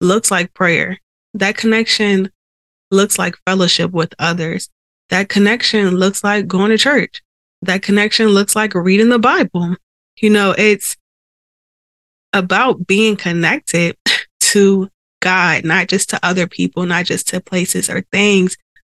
looks 0.00 0.30
like 0.30 0.54
prayer. 0.54 0.98
That 1.34 1.56
connection 1.56 2.30
looks 2.90 3.18
like 3.18 3.36
fellowship 3.46 3.92
with 3.92 4.14
others. 4.18 4.70
That 5.10 5.28
connection 5.28 5.96
looks 5.96 6.24
like 6.24 6.48
going 6.48 6.70
to 6.70 6.78
church. 6.78 7.22
That 7.62 7.82
connection 7.82 8.28
looks 8.28 8.54
like 8.54 8.74
reading 8.74 9.08
the 9.08 9.18
Bible. 9.18 9.76
You 10.20 10.30
know, 10.30 10.54
it's 10.56 10.96
about 12.32 12.86
being 12.86 13.16
connected 13.16 13.96
to 14.40 14.88
God, 15.20 15.64
not 15.64 15.88
just 15.88 16.10
to 16.10 16.20
other 16.22 16.46
people, 16.46 16.86
not 16.86 17.04
just 17.04 17.28
to 17.28 17.40
places 17.40 17.90
or 17.90 18.02
things, 18.12 18.56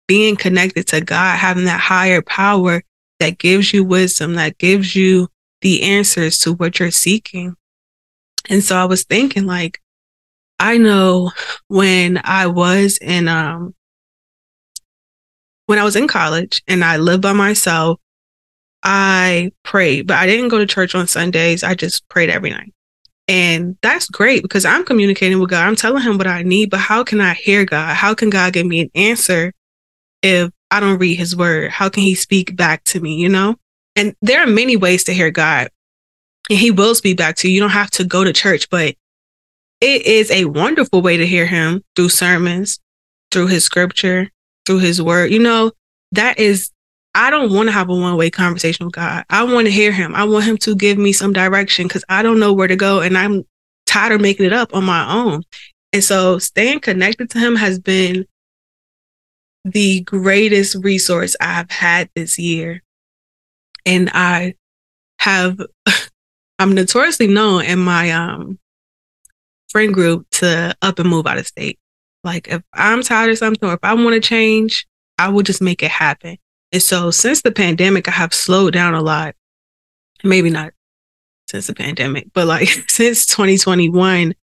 being 0.08 0.36
connected 0.36 0.88
to 0.88 1.02
God, 1.02 1.38
having 1.38 1.66
that 1.66 1.80
higher 1.80 2.22
power 2.22 2.84
that 3.20 3.38
gives 3.38 3.74
you 3.74 3.84
wisdom, 3.84 4.36
that 4.36 4.58
gives 4.58 4.96
you 4.96 5.28
the 5.62 5.84
answers 5.84 6.40
to 6.40 6.54
what 6.54 6.80
you're 6.80 6.92
seeking. 6.92 7.56
And 8.50 8.64
so 8.64 8.76
I 8.76 8.86
was 8.86 9.04
thinking 9.04 9.46
like, 9.46 9.82
I 10.58 10.78
know 10.78 11.32
when 11.68 12.20
I 12.24 12.48
was 12.48 12.98
in, 13.02 13.28
um, 13.28 13.76
when 15.68 15.80
I 15.80 15.84
was 15.84 15.96
in 15.96 16.08
college 16.08 16.64
and 16.68 16.84
I 16.84 16.98
lived 16.98 17.22
by 17.22 17.34
myself, 17.34 18.00
I 18.84 19.52
prayed, 19.64 20.08
but 20.08 20.18
I 20.18 20.26
didn't 20.26 20.50
go 20.50 20.58
to 20.58 20.66
church 20.66 20.96
on 20.96 21.08
Sundays. 21.08 21.64
I 21.64 21.76
just 21.76 22.08
prayed 22.10 22.30
every 22.30 22.50
night. 22.50 22.74
And 23.28 23.78
that's 23.82 24.08
great 24.10 24.42
because 24.42 24.66
I'm 24.66 24.86
communicating 24.86 25.40
with 25.40 25.52
God. 25.52 25.68
I'm 25.68 25.76
telling 25.76 26.02
him 26.02 26.18
what 26.18 26.28
I 26.28 26.42
need, 26.42 26.72
but 26.72 26.80
how 26.80 27.04
can 27.04 27.22
I 27.22 27.34
hear 27.34 27.64
God? 27.64 27.96
How 27.96 28.16
can 28.16 28.30
God 28.30 28.54
give 28.54 28.66
me 28.66 28.80
an 28.82 28.90
answer 28.96 29.54
if 30.24 30.50
I 30.72 30.80
don't 30.80 30.98
read 30.98 31.16
his 31.16 31.36
word? 31.36 31.72
How 31.72 31.90
can 31.90 32.04
he 32.04 32.16
speak 32.16 32.56
back 32.56 32.84
to 32.86 33.00
me, 33.00 33.16
you 33.16 33.30
know? 33.30 33.56
And 33.96 34.16
there 34.22 34.42
are 34.42 34.48
many 34.48 34.78
ways 34.78 35.04
to 35.04 35.14
hear 35.14 35.30
God. 35.30 35.70
And 36.50 36.58
he 36.58 36.72
will 36.72 36.96
speak 36.96 37.18
back 37.18 37.36
to 37.38 37.48
you. 37.48 37.54
You 37.54 37.60
don't 37.60 37.70
have 37.70 37.92
to 37.92 38.04
go 38.04 38.24
to 38.24 38.34
church, 38.34 38.70
but 38.70 38.96
it 39.82 40.06
is 40.06 40.32
a 40.32 40.46
wonderful 40.46 41.02
way 41.02 41.18
to 41.18 41.28
hear 41.28 41.46
him 41.46 41.84
through 41.96 42.10
sermons, 42.10 42.80
through 43.32 43.48
his 43.48 43.64
scripture, 43.64 44.32
through 44.66 44.80
his 44.80 45.02
word. 45.02 45.32
You 45.32 45.40
know, 45.40 45.72
that 46.14 46.40
is, 46.40 46.72
I 47.20 47.30
don't 47.32 47.52
want 47.52 47.68
to 47.68 47.74
have 47.74 47.90
a 47.90 47.94
one 47.94 48.16
way 48.16 48.30
conversation 48.30 48.86
with 48.86 48.96
God. 48.96 49.26
I 49.30 49.44
want 49.44 49.68
to 49.68 49.72
hear 49.72 49.92
him. 49.92 50.16
I 50.16 50.24
want 50.24 50.46
him 50.46 50.56
to 50.60 50.74
give 50.74 50.98
me 50.98 51.12
some 51.12 51.34
direction 51.34 51.86
because 51.86 52.06
I 52.08 52.24
don't 52.24 52.40
know 52.40 52.54
where 52.54 52.70
to 52.70 52.78
go 52.78 53.02
and 53.02 53.18
I'm 53.18 53.44
tired 53.86 54.14
of 54.14 54.22
making 54.22 54.46
it 54.46 54.54
up 54.54 54.74
on 54.74 54.86
my 54.86 55.14
own. 55.14 55.44
And 55.92 56.02
so 56.02 56.40
staying 56.40 56.80
connected 56.80 57.30
to 57.32 57.40
him 57.40 57.58
has 57.58 57.78
been 57.78 58.26
the 59.66 60.00
greatest 60.00 60.76
resource 60.82 61.36
I've 61.42 61.70
had 61.70 62.10
this 62.16 62.40
year. 62.40 62.84
And 63.86 64.10
I 64.14 64.56
have, 65.20 65.60
I'm 66.60 66.74
notoriously 66.74 67.28
known 67.28 67.66
in 67.66 67.80
my 67.80 68.12
um, 68.12 68.60
friend 69.68 69.94
group 69.94 70.26
to 70.36 70.74
up 70.82 71.00
and 71.00 71.10
move 71.10 71.28
out 71.28 71.38
of 71.38 71.48
state. 71.48 71.80
Like 72.24 72.48
if 72.48 72.62
I'm 72.74 73.04
tired 73.04 73.32
of 73.32 73.38
something 73.40 73.68
or 73.68 73.74
if 73.74 73.80
I 73.84 73.94
want 73.94 74.14
to 74.14 74.22
change, 74.22 74.88
I 75.18 75.28
will 75.28 75.44
just 75.44 75.62
make 75.62 75.84
it 75.84 75.92
happen. 75.92 76.38
And 76.72 76.82
so 76.82 77.12
since 77.12 77.42
the 77.42 77.52
pandemic, 77.52 78.08
I 78.08 78.12
have 78.12 78.34
slowed 78.34 78.74
down 78.74 78.94
a 78.94 79.02
lot. 79.02 79.36
Maybe 80.24 80.50
not 80.50 80.74
since 81.48 81.68
the 81.68 81.74
pandemic, 81.74 82.28
but 82.34 82.48
like 82.48 82.68
since 82.88 83.26
2021, 83.26 84.36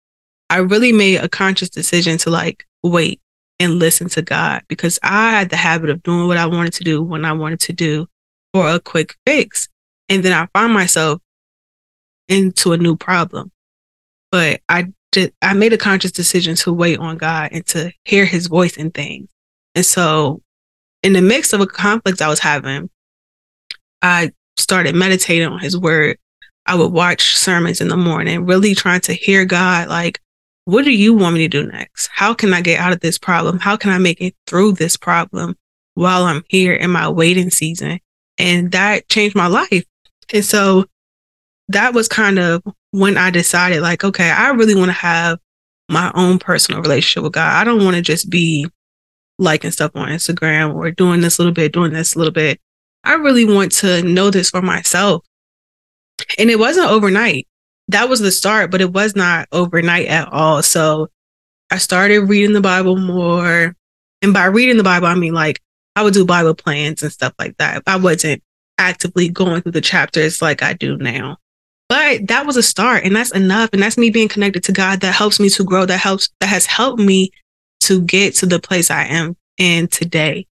I 0.50 0.56
really 0.58 0.92
made 0.92 1.16
a 1.16 1.28
conscious 1.28 1.68
decision 1.68 2.18
to 2.18 2.30
like 2.30 2.66
wait 2.82 3.20
and 3.58 3.78
listen 3.78 4.08
to 4.10 4.22
God 4.22 4.62
because 4.68 4.98
I 5.02 5.30
had 5.30 5.50
the 5.50 5.56
habit 5.56 5.90
of 5.90 6.02
doing 6.02 6.26
what 6.26 6.36
I 6.36 6.46
wanted 6.46 6.72
to 6.74 6.84
do 6.84 7.02
when 7.02 7.24
I 7.24 7.32
wanted 7.32 7.60
to 7.60 7.72
do 7.72 8.06
for 8.52 8.68
a 8.68 8.80
quick 8.80 9.16
fix. 9.26 9.68
And 10.08 10.22
then 10.22 10.32
I 10.32 10.46
find 10.58 10.72
myself 10.72 11.20
into 12.28 12.72
a 12.72 12.78
new 12.78 12.96
problem. 12.96 13.50
But 14.30 14.60
I 14.68 14.92
did, 15.12 15.32
I 15.42 15.54
made 15.54 15.72
a 15.72 15.78
conscious 15.78 16.12
decision 16.12 16.56
to 16.56 16.72
wait 16.72 16.98
on 16.98 17.16
God 17.16 17.50
and 17.52 17.66
to 17.68 17.92
hear 18.04 18.24
his 18.24 18.46
voice 18.46 18.76
in 18.76 18.90
things. 18.90 19.28
And 19.74 19.86
so 19.86 20.42
in 21.04 21.12
the 21.12 21.22
mix 21.22 21.52
of 21.52 21.60
a 21.60 21.66
conflict 21.66 22.22
I 22.22 22.28
was 22.28 22.40
having, 22.40 22.90
I 24.02 24.32
started 24.56 24.94
meditating 24.94 25.46
on 25.46 25.60
his 25.60 25.78
word. 25.78 26.18
I 26.66 26.74
would 26.74 26.92
watch 26.92 27.36
sermons 27.36 27.82
in 27.82 27.88
the 27.88 27.96
morning, 27.96 28.46
really 28.46 28.74
trying 28.74 29.02
to 29.02 29.12
hear 29.12 29.44
God 29.44 29.88
like, 29.88 30.18
what 30.64 30.86
do 30.86 30.92
you 30.92 31.12
want 31.12 31.34
me 31.34 31.40
to 31.40 31.48
do 31.48 31.70
next? 31.70 32.08
How 32.10 32.32
can 32.32 32.54
I 32.54 32.62
get 32.62 32.80
out 32.80 32.94
of 32.94 33.00
this 33.00 33.18
problem? 33.18 33.58
How 33.58 33.76
can 33.76 33.90
I 33.90 33.98
make 33.98 34.20
it 34.22 34.34
through 34.46 34.72
this 34.72 34.96
problem 34.96 35.56
while 35.92 36.24
I'm 36.24 36.42
here 36.48 36.72
in 36.72 36.90
my 36.90 37.06
waiting 37.10 37.50
season? 37.50 38.00
And 38.38 38.72
that 38.72 39.06
changed 39.10 39.36
my 39.36 39.46
life. 39.46 39.84
And 40.32 40.44
so 40.44 40.86
that 41.68 41.92
was 41.92 42.08
kind 42.08 42.38
of 42.38 42.62
when 42.92 43.18
I 43.18 43.30
decided, 43.30 43.82
like, 43.82 44.04
okay, 44.04 44.30
I 44.30 44.50
really 44.50 44.74
want 44.74 44.88
to 44.88 44.92
have 44.92 45.38
my 45.90 46.10
own 46.14 46.38
personal 46.38 46.80
relationship 46.80 47.24
with 47.24 47.34
God. 47.34 47.52
I 47.52 47.64
don't 47.64 47.84
want 47.84 47.96
to 47.96 48.02
just 48.02 48.30
be 48.30 48.66
liking 49.38 49.70
stuff 49.70 49.92
on 49.94 50.08
Instagram 50.08 50.74
or 50.74 50.90
doing 50.90 51.20
this 51.20 51.38
little 51.38 51.54
bit, 51.54 51.72
doing 51.72 51.92
this 51.92 52.16
little 52.16 52.32
bit. 52.32 52.60
I 53.04 53.14
really 53.14 53.44
want 53.44 53.72
to 53.72 54.02
know 54.02 54.30
this 54.30 54.50
for 54.50 54.62
myself. 54.62 55.24
And 56.38 56.50
it 56.50 56.58
wasn't 56.58 56.90
overnight 56.90 57.46
that 57.88 58.08
was 58.08 58.20
the 58.20 58.30
start, 58.32 58.70
but 58.70 58.80
it 58.80 58.92
was 58.92 59.14
not 59.14 59.48
overnight 59.52 60.06
at 60.06 60.28
all. 60.28 60.62
So 60.62 61.08
I 61.70 61.78
started 61.78 62.28
reading 62.28 62.52
the 62.52 62.60
Bible 62.60 62.96
more. 62.96 63.76
And 64.22 64.32
by 64.32 64.46
reading 64.46 64.76
the 64.76 64.82
Bible, 64.84 65.06
I 65.06 65.14
mean 65.14 65.34
like 65.34 65.60
I 65.96 66.02
would 66.02 66.14
do 66.14 66.24
Bible 66.24 66.54
plans 66.54 67.02
and 67.02 67.12
stuff 67.12 67.34
like 67.38 67.56
that. 67.58 67.82
I 67.86 67.96
wasn't 67.96 68.42
actively 68.78 69.28
going 69.28 69.62
through 69.62 69.72
the 69.72 69.80
chapters 69.80 70.40
like 70.40 70.62
I 70.62 70.72
do 70.72 70.96
now. 70.96 71.36
But 71.88 72.26
that 72.28 72.46
was 72.46 72.56
a 72.56 72.62
start 72.62 73.04
and 73.04 73.14
that's 73.14 73.32
enough. 73.32 73.70
And 73.72 73.82
that's 73.82 73.98
me 73.98 74.10
being 74.10 74.28
connected 74.28 74.64
to 74.64 74.72
God 74.72 75.00
that 75.00 75.14
helps 75.14 75.38
me 75.38 75.50
to 75.50 75.64
grow, 75.64 75.84
that 75.84 75.98
helps, 75.98 76.30
that 76.40 76.48
has 76.48 76.64
helped 76.66 77.00
me 77.00 77.30
to 77.84 78.00
get 78.02 78.34
to 78.36 78.46
the 78.46 78.58
place 78.58 78.90
I 78.90 79.04
am 79.04 79.36
in 79.58 79.88
today. 79.88 80.46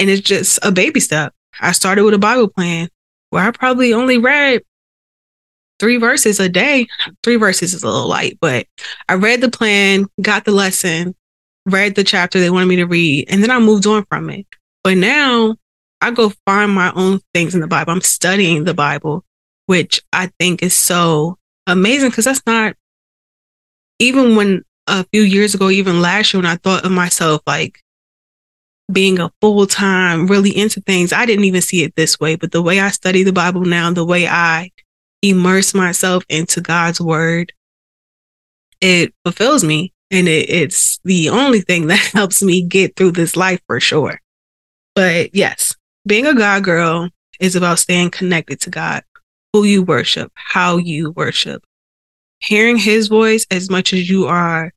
And 0.00 0.08
it's 0.08 0.22
just 0.22 0.58
a 0.62 0.72
baby 0.72 1.00
step. 1.00 1.34
I 1.60 1.72
started 1.72 2.04
with 2.04 2.14
a 2.14 2.18
Bible 2.18 2.48
plan 2.48 2.88
where 3.30 3.42
I 3.42 3.50
probably 3.50 3.92
only 3.92 4.18
read 4.18 4.62
three 5.78 5.96
verses 5.96 6.40
a 6.40 6.48
day. 6.48 6.86
Three 7.22 7.36
verses 7.36 7.74
is 7.74 7.82
a 7.82 7.86
little 7.86 8.08
light, 8.08 8.38
but 8.40 8.66
I 9.08 9.14
read 9.14 9.40
the 9.40 9.50
plan, 9.50 10.06
got 10.20 10.44
the 10.44 10.52
lesson, 10.52 11.14
read 11.66 11.94
the 11.94 12.04
chapter 12.04 12.38
they 12.38 12.50
wanted 12.50 12.66
me 12.66 12.76
to 12.76 12.86
read, 12.86 13.26
and 13.28 13.42
then 13.42 13.50
I 13.50 13.58
moved 13.58 13.86
on 13.86 14.04
from 14.06 14.30
it. 14.30 14.46
But 14.84 14.96
now 14.96 15.56
I 16.00 16.10
go 16.10 16.32
find 16.46 16.72
my 16.72 16.92
own 16.94 17.20
things 17.34 17.54
in 17.54 17.60
the 17.60 17.66
Bible. 17.66 17.92
I'm 17.92 18.00
studying 18.00 18.64
the 18.64 18.74
Bible, 18.74 19.24
which 19.66 20.00
I 20.12 20.30
think 20.38 20.62
is 20.62 20.74
so 20.74 21.38
amazing 21.66 22.10
because 22.10 22.24
that's 22.24 22.42
not 22.46 22.74
even 23.98 24.36
when 24.36 24.64
a 24.88 25.04
few 25.12 25.22
years 25.22 25.54
ago, 25.54 25.70
even 25.70 26.00
last 26.00 26.32
year, 26.32 26.42
when 26.42 26.50
I 26.50 26.56
thought 26.56 26.84
of 26.84 26.90
myself 26.90 27.42
like 27.46 27.82
being 28.90 29.18
a 29.18 29.30
full 29.40 29.66
time, 29.66 30.26
really 30.26 30.56
into 30.56 30.80
things, 30.80 31.12
I 31.12 31.26
didn't 31.26 31.44
even 31.44 31.60
see 31.60 31.82
it 31.82 31.94
this 31.96 32.18
way. 32.18 32.36
But 32.36 32.52
the 32.52 32.62
way 32.62 32.80
I 32.80 32.90
study 32.90 33.22
the 33.22 33.32
Bible 33.32 33.62
now, 33.62 33.92
the 33.92 34.04
way 34.04 34.26
I 34.26 34.70
immerse 35.22 35.74
myself 35.74 36.24
into 36.28 36.60
God's 36.60 37.00
word, 37.00 37.52
it 38.80 39.14
fulfills 39.24 39.64
me. 39.64 39.92
And 40.10 40.26
it, 40.26 40.48
it's 40.48 40.98
the 41.04 41.28
only 41.28 41.60
thing 41.60 41.88
that 41.88 41.98
helps 42.12 42.42
me 42.42 42.62
get 42.62 42.96
through 42.96 43.12
this 43.12 43.36
life 43.36 43.60
for 43.66 43.80
sure. 43.80 44.20
But 44.94 45.34
yes, 45.34 45.74
being 46.06 46.26
a 46.26 46.34
God 46.34 46.64
girl 46.64 47.10
is 47.40 47.54
about 47.54 47.78
staying 47.78 48.10
connected 48.10 48.60
to 48.62 48.70
God, 48.70 49.04
who 49.52 49.64
you 49.64 49.82
worship, 49.82 50.32
how 50.34 50.78
you 50.78 51.10
worship, 51.10 51.62
hearing 52.40 52.78
his 52.78 53.08
voice 53.08 53.46
as 53.50 53.68
much 53.68 53.92
as 53.92 54.08
you 54.08 54.26
are 54.26 54.72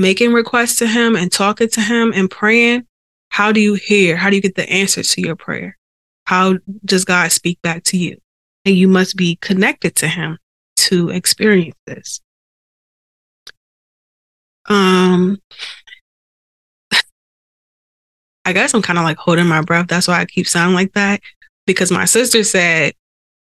making 0.00 0.32
requests 0.32 0.76
to 0.76 0.86
him 0.86 1.16
and 1.16 1.30
talking 1.30 1.68
to 1.68 1.80
him 1.80 2.12
and 2.14 2.30
praying. 2.30 2.86
How 3.28 3.52
do 3.52 3.60
you 3.60 3.74
hear? 3.74 4.16
How 4.16 4.30
do 4.30 4.36
you 4.36 4.42
get 4.42 4.56
the 4.56 4.68
answer 4.68 5.02
to 5.02 5.20
your 5.20 5.36
prayer? 5.36 5.76
How 6.26 6.58
does 6.84 7.04
God 7.04 7.30
speak 7.32 7.60
back 7.62 7.84
to 7.84 7.96
you? 7.96 8.18
and 8.64 8.74
you 8.74 8.88
must 8.88 9.16
be 9.16 9.36
connected 9.36 9.94
to 9.96 10.08
him 10.08 10.38
to 10.76 11.10
experience 11.10 11.76
this. 11.86 12.20
Um, 14.68 15.38
I 18.44 18.52
guess 18.52 18.74
I'm 18.74 18.82
kind 18.82 18.98
of 18.98 19.04
like 19.04 19.18
holding 19.18 19.46
my 19.46 19.62
breath. 19.62 19.86
That's 19.88 20.08
why 20.08 20.20
I 20.20 20.24
keep 20.26 20.46
sounding 20.46 20.74
like 20.74 20.92
that. 20.94 21.20
Because 21.66 21.90
my 21.90 22.04
sister 22.04 22.42
said 22.44 22.94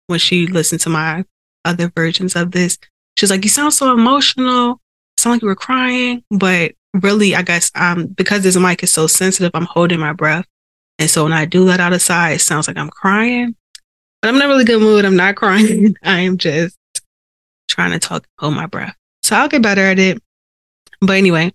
when 0.08 0.20
she 0.20 0.48
listened 0.48 0.81
to 0.81 0.89
my 0.89 1.25
other 1.65 1.91
versions 1.96 2.36
of 2.36 2.51
this, 2.51 2.77
she's 3.17 3.29
like, 3.29 3.43
You 3.43 3.50
sound 3.50 3.74
so 3.74 3.93
emotional. 3.93 4.79
Sound 5.22 5.36
like 5.36 5.42
you 5.42 5.48
were 5.48 5.56
crying. 5.56 6.24
But 6.30 6.74
really, 6.94 7.36
I 7.36 7.42
guess 7.42 7.72
um 7.75 8.08
because 8.08 8.44
this 8.44 8.58
mic 8.58 8.84
is 8.84 8.94
so 8.94 9.08
sensitive, 9.08 9.51
I'm 9.54 9.66
holding 9.66 10.00
my 10.00 10.13
breath. 10.13 10.46
And 11.00 11.10
so 11.10 11.24
when 11.24 11.34
I 11.34 11.46
do 11.46 11.63
let 11.63 11.80
out 11.80 11.94
a 11.94 12.00
sigh, 12.00 12.32
it 12.32 12.40
sounds 12.40 12.68
like 12.68 12.78
I'm 12.78 12.90
crying. 12.90 13.56
But 14.22 14.30
I'm 14.30 14.36
in 14.36 14.42
a 14.44 14.48
really 14.48 14.66
good 14.66 14.82
mood. 14.82 15.06
I'm 15.06 15.16
not 15.16 15.36
crying. 15.38 15.96
I 16.04 16.20
am 16.20 16.38
just 16.38 16.78
trying 17.68 17.92
to 17.92 18.00
talk, 18.00 18.28
hold 18.38 18.54
my 18.54 18.68
breath. 18.68 18.96
So 19.24 19.36
I'll 19.36 19.48
get 19.48 19.63
better 19.63 19.82
at 19.82 20.00
it. 20.00 20.22
But 21.00 21.18
anyway, 21.18 21.54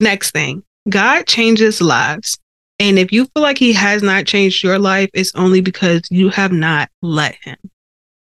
next 0.00 0.30
thing 0.30 0.62
God 0.88 1.26
changes 1.26 1.80
lives. 1.80 2.38
And 2.80 2.98
if 2.98 3.12
you 3.12 3.24
feel 3.24 3.42
like 3.42 3.58
he 3.58 3.72
has 3.72 4.02
not 4.02 4.24
changed 4.24 4.62
your 4.62 4.78
life, 4.78 5.10
it's 5.12 5.34
only 5.34 5.60
because 5.60 6.02
you 6.10 6.28
have 6.30 6.52
not 6.52 6.88
let 7.02 7.34
him. 7.42 7.56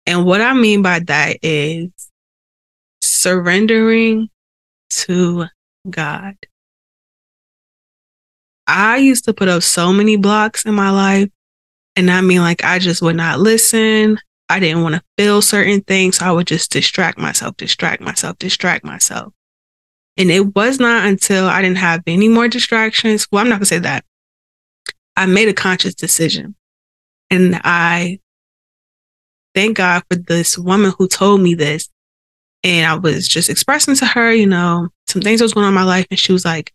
And 0.04 0.24
what 0.24 0.40
I 0.40 0.52
mean 0.52 0.82
by 0.82 0.98
that 0.98 1.38
is 1.42 1.90
surrendering 3.00 4.28
to 5.00 5.46
God. 5.88 6.34
I 8.66 8.98
used 8.98 9.24
to 9.24 9.34
put 9.34 9.48
up 9.48 9.62
so 9.62 9.92
many 9.92 10.16
blocks 10.16 10.64
in 10.64 10.74
my 10.74 10.90
life 10.90 11.28
and 11.96 12.10
I 12.10 12.20
mean, 12.20 12.40
like, 12.40 12.64
I 12.64 12.78
just 12.78 13.02
would 13.02 13.16
not 13.16 13.40
listen. 13.40 14.18
I 14.48 14.60
didn't 14.60 14.82
want 14.82 14.94
to 14.94 15.02
feel 15.18 15.42
certain 15.42 15.82
things. 15.82 16.18
So 16.18 16.26
I 16.26 16.32
would 16.32 16.46
just 16.46 16.70
distract 16.70 17.18
myself, 17.18 17.56
distract 17.56 18.02
myself, 18.02 18.38
distract 18.38 18.84
myself. 18.84 19.32
And 20.16 20.30
it 20.30 20.54
was 20.54 20.78
not 20.78 21.06
until 21.06 21.46
I 21.46 21.62
didn't 21.62 21.78
have 21.78 22.02
any 22.06 22.28
more 22.28 22.48
distractions. 22.48 23.26
Well, 23.30 23.40
I'm 23.40 23.48
not 23.48 23.56
going 23.56 23.60
to 23.60 23.66
say 23.66 23.78
that. 23.80 24.04
I 25.16 25.26
made 25.26 25.48
a 25.48 25.54
conscious 25.54 25.94
decision. 25.94 26.54
And 27.30 27.60
I 27.64 28.20
thank 29.54 29.78
God 29.78 30.02
for 30.10 30.16
this 30.16 30.58
woman 30.58 30.92
who 30.98 31.08
told 31.08 31.40
me 31.40 31.54
this. 31.54 31.88
And 32.64 32.86
I 32.86 32.94
was 32.94 33.26
just 33.26 33.50
expressing 33.50 33.96
to 33.96 34.06
her, 34.06 34.32
you 34.32 34.46
know, 34.46 34.88
some 35.08 35.22
things 35.22 35.40
that 35.40 35.44
was 35.44 35.54
going 35.54 35.64
on 35.64 35.72
in 35.72 35.74
my 35.74 35.82
life. 35.82 36.06
And 36.10 36.18
she 36.18 36.32
was 36.32 36.44
like, 36.44 36.72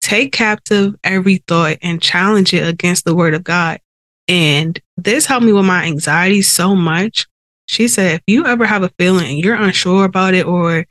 take 0.00 0.32
captive 0.32 0.94
every 1.04 1.38
thought 1.48 1.78
and 1.82 2.02
challenge 2.02 2.52
it 2.52 2.66
against 2.66 3.04
the 3.04 3.14
word 3.14 3.34
of 3.34 3.44
God. 3.44 3.80
And 4.28 4.78
this 4.96 5.26
helped 5.26 5.46
me 5.46 5.52
with 5.52 5.64
my 5.64 5.84
anxiety 5.84 6.42
so 6.42 6.74
much. 6.74 7.26
She 7.66 7.88
said, 7.88 8.16
if 8.16 8.22
you 8.26 8.46
ever 8.46 8.66
have 8.66 8.82
a 8.82 8.92
feeling 8.98 9.26
and 9.26 9.38
you're 9.38 9.54
unsure 9.54 10.04
about 10.04 10.34
it 10.34 10.46
or 10.46 10.84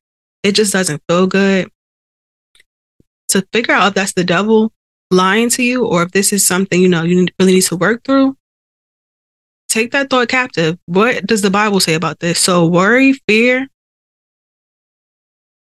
it 0.44 0.54
just 0.54 0.74
doesn't 0.74 1.04
feel 1.08 1.28
good, 1.28 1.70
to 3.30 3.46
figure 3.54 3.74
out 3.74 3.90
if 3.90 3.94
that's 3.94 4.14
the 4.14 4.24
devil 4.24 4.74
lying 5.10 5.50
to 5.50 5.64
you 5.64 5.86
or 5.86 6.04
if 6.04 6.12
this 6.12 6.34
is 6.34 6.46
something, 6.46 6.82
you 6.82 6.90
know, 6.90 7.04
you 7.04 7.28
really 7.40 7.54
need 7.54 7.62
to 7.62 7.76
work 7.76 8.04
through, 8.04 8.36
take 9.70 9.92
that 9.92 10.10
thought 10.10 10.28
captive. 10.28 10.78
What 10.86 11.26
does 11.26 11.42
the 11.42 11.50
Bible 11.50 11.80
say 11.80 11.94
about 11.94 12.20
this? 12.20 12.40
So 12.40 12.66
worry, 12.66 13.14
fear, 13.28 13.68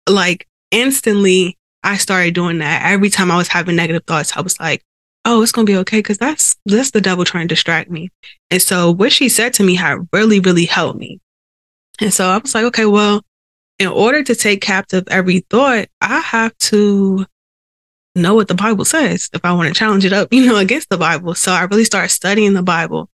like 0.08 0.48
instantly 0.72 1.58
I 1.84 1.98
started 1.98 2.34
doing 2.34 2.58
that. 2.60 2.92
Every 2.92 3.10
time 3.10 3.30
I 3.30 3.38
was 3.38 3.48
having 3.48 3.76
negative 3.76 4.04
thoughts, 4.06 4.36
I 4.36 4.42
was 4.42 4.60
like, 4.60 4.84
oh, 5.24 5.42
it's 5.42 5.52
gonna 5.52 5.66
be 5.66 5.78
okay 5.78 6.00
because 6.00 6.18
that's 6.18 6.56
that's 6.66 6.92
the 6.92 7.02
devil 7.02 7.26
trying 7.26 7.48
to 7.48 7.54
distract 7.54 7.90
me. 7.90 8.10
And 8.50 8.62
so 8.62 8.92
what 8.92 9.12
she 9.12 9.30
said 9.30 9.54
to 9.56 9.64
me 9.64 9.76
had 9.76 10.08
really, 10.12 10.40
really 10.40 10.66
helped 10.66 11.00
me. 11.00 11.20
And 12.02 12.14
so 12.14 12.28
I 12.28 12.38
was 12.38 12.56
like, 12.56 12.66
okay, 12.66 12.86
well, 12.86 13.22
in 13.80 13.88
order 13.88 14.24
to 14.24 14.36
take 14.36 14.62
captive 14.62 15.04
every 15.10 15.42
thought, 15.42 15.88
I 16.02 16.20
have 16.20 16.58
to 16.58 17.26
know 18.16 18.34
what 18.34 18.48
the 18.48 18.56
Bible 18.56 18.86
says 18.86 19.30
if 19.34 19.44
I 19.44 19.54
want 19.54 19.68
to 19.68 19.78
challenge 19.78 20.06
it 20.06 20.14
up, 20.14 20.30
you 20.32 20.46
know, 20.46 20.58
against 20.58 20.90
the 20.90 20.98
Bible. 20.98 21.36
So 21.36 21.52
I 21.52 21.64
really 21.64 21.86
started 21.86 22.10
studying 22.10 22.54
the 22.54 22.64
Bible. 22.64 23.10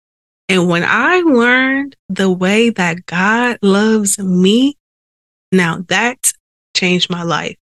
And 0.49 0.69
when 0.69 0.85
I 0.85 1.21
learned 1.21 1.97
the 2.09 2.31
way 2.31 2.71
that 2.71 3.07
God 3.07 3.59
loves 3.63 4.19
me, 4.19 4.77
now 5.53 5.85
that 5.89 6.33
changed 6.77 7.11
my 7.11 7.23
life. 7.23 7.57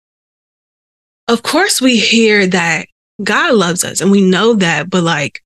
Of 1.28 1.42
course, 1.42 1.80
we 1.80 1.96
hear 1.96 2.46
that 2.48 2.86
God 3.22 3.54
loves 3.54 3.84
us 3.84 4.00
and 4.00 4.10
we 4.10 4.20
know 4.20 4.54
that, 4.54 4.90
but 4.90 5.02
like, 5.02 5.42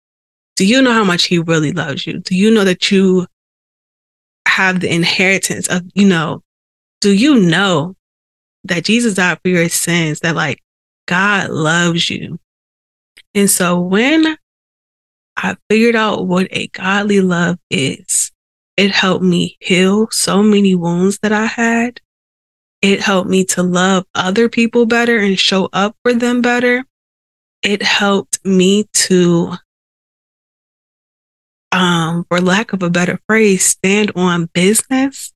do 0.57 0.67
you 0.67 0.83
know 0.83 0.93
how 0.93 1.05
much 1.05 1.25
He 1.25 1.39
really 1.39 1.73
loves 1.73 2.07
you? 2.07 2.19
Do 2.19 2.35
you 2.35 2.51
know 2.51 2.65
that 2.65 2.91
you 2.91 3.27
have 4.49 4.81
the 4.81 4.93
inheritance 4.93 5.69
of, 5.69 5.83
you 5.95 6.09
know, 6.09 6.43
do 7.01 7.13
you 7.13 7.39
know 7.39 7.95
that 8.65 8.85
Jesus 8.85 9.15
died 9.15 9.39
for 9.43 9.51
your 9.51 9.69
sins? 9.69 10.21
That 10.21 10.35
like 10.35 10.61
God 11.07 11.51
loves 11.51 12.11
you. 12.11 12.41
And 13.35 13.49
so 13.49 13.79
when 13.81 14.37
I 15.37 15.57
figured 15.71 15.95
out 15.95 16.27
what 16.27 16.49
a 16.51 16.67
godly 16.69 17.21
love 17.21 17.59
is, 17.71 18.33
it 18.77 18.91
helped 18.91 19.25
me 19.25 19.57
heal 19.61 20.09
so 20.11 20.43
many 20.43 20.75
wounds 20.75 21.19
that 21.21 21.33
I 21.33 21.47
had. 21.47 22.01
It 22.81 23.01
helped 23.01 23.29
me 23.29 23.45
to 23.47 23.63
love 23.63 24.05
other 24.15 24.49
people 24.49 24.87
better 24.87 25.19
and 25.19 25.39
show 25.39 25.69
up 25.73 25.97
for 26.03 26.15
them 26.15 26.41
better. 26.41 26.85
It 27.63 27.83
helped 27.83 28.45
me 28.45 28.85
to, 28.93 29.55
um, 31.73 32.25
for 32.29 32.41
lack 32.41 32.73
of 32.73 32.83
a 32.85 32.91
better 32.91 33.19
phrase, 33.27 33.65
stand 33.65 34.13
on 34.15 34.47
business. 34.55 35.33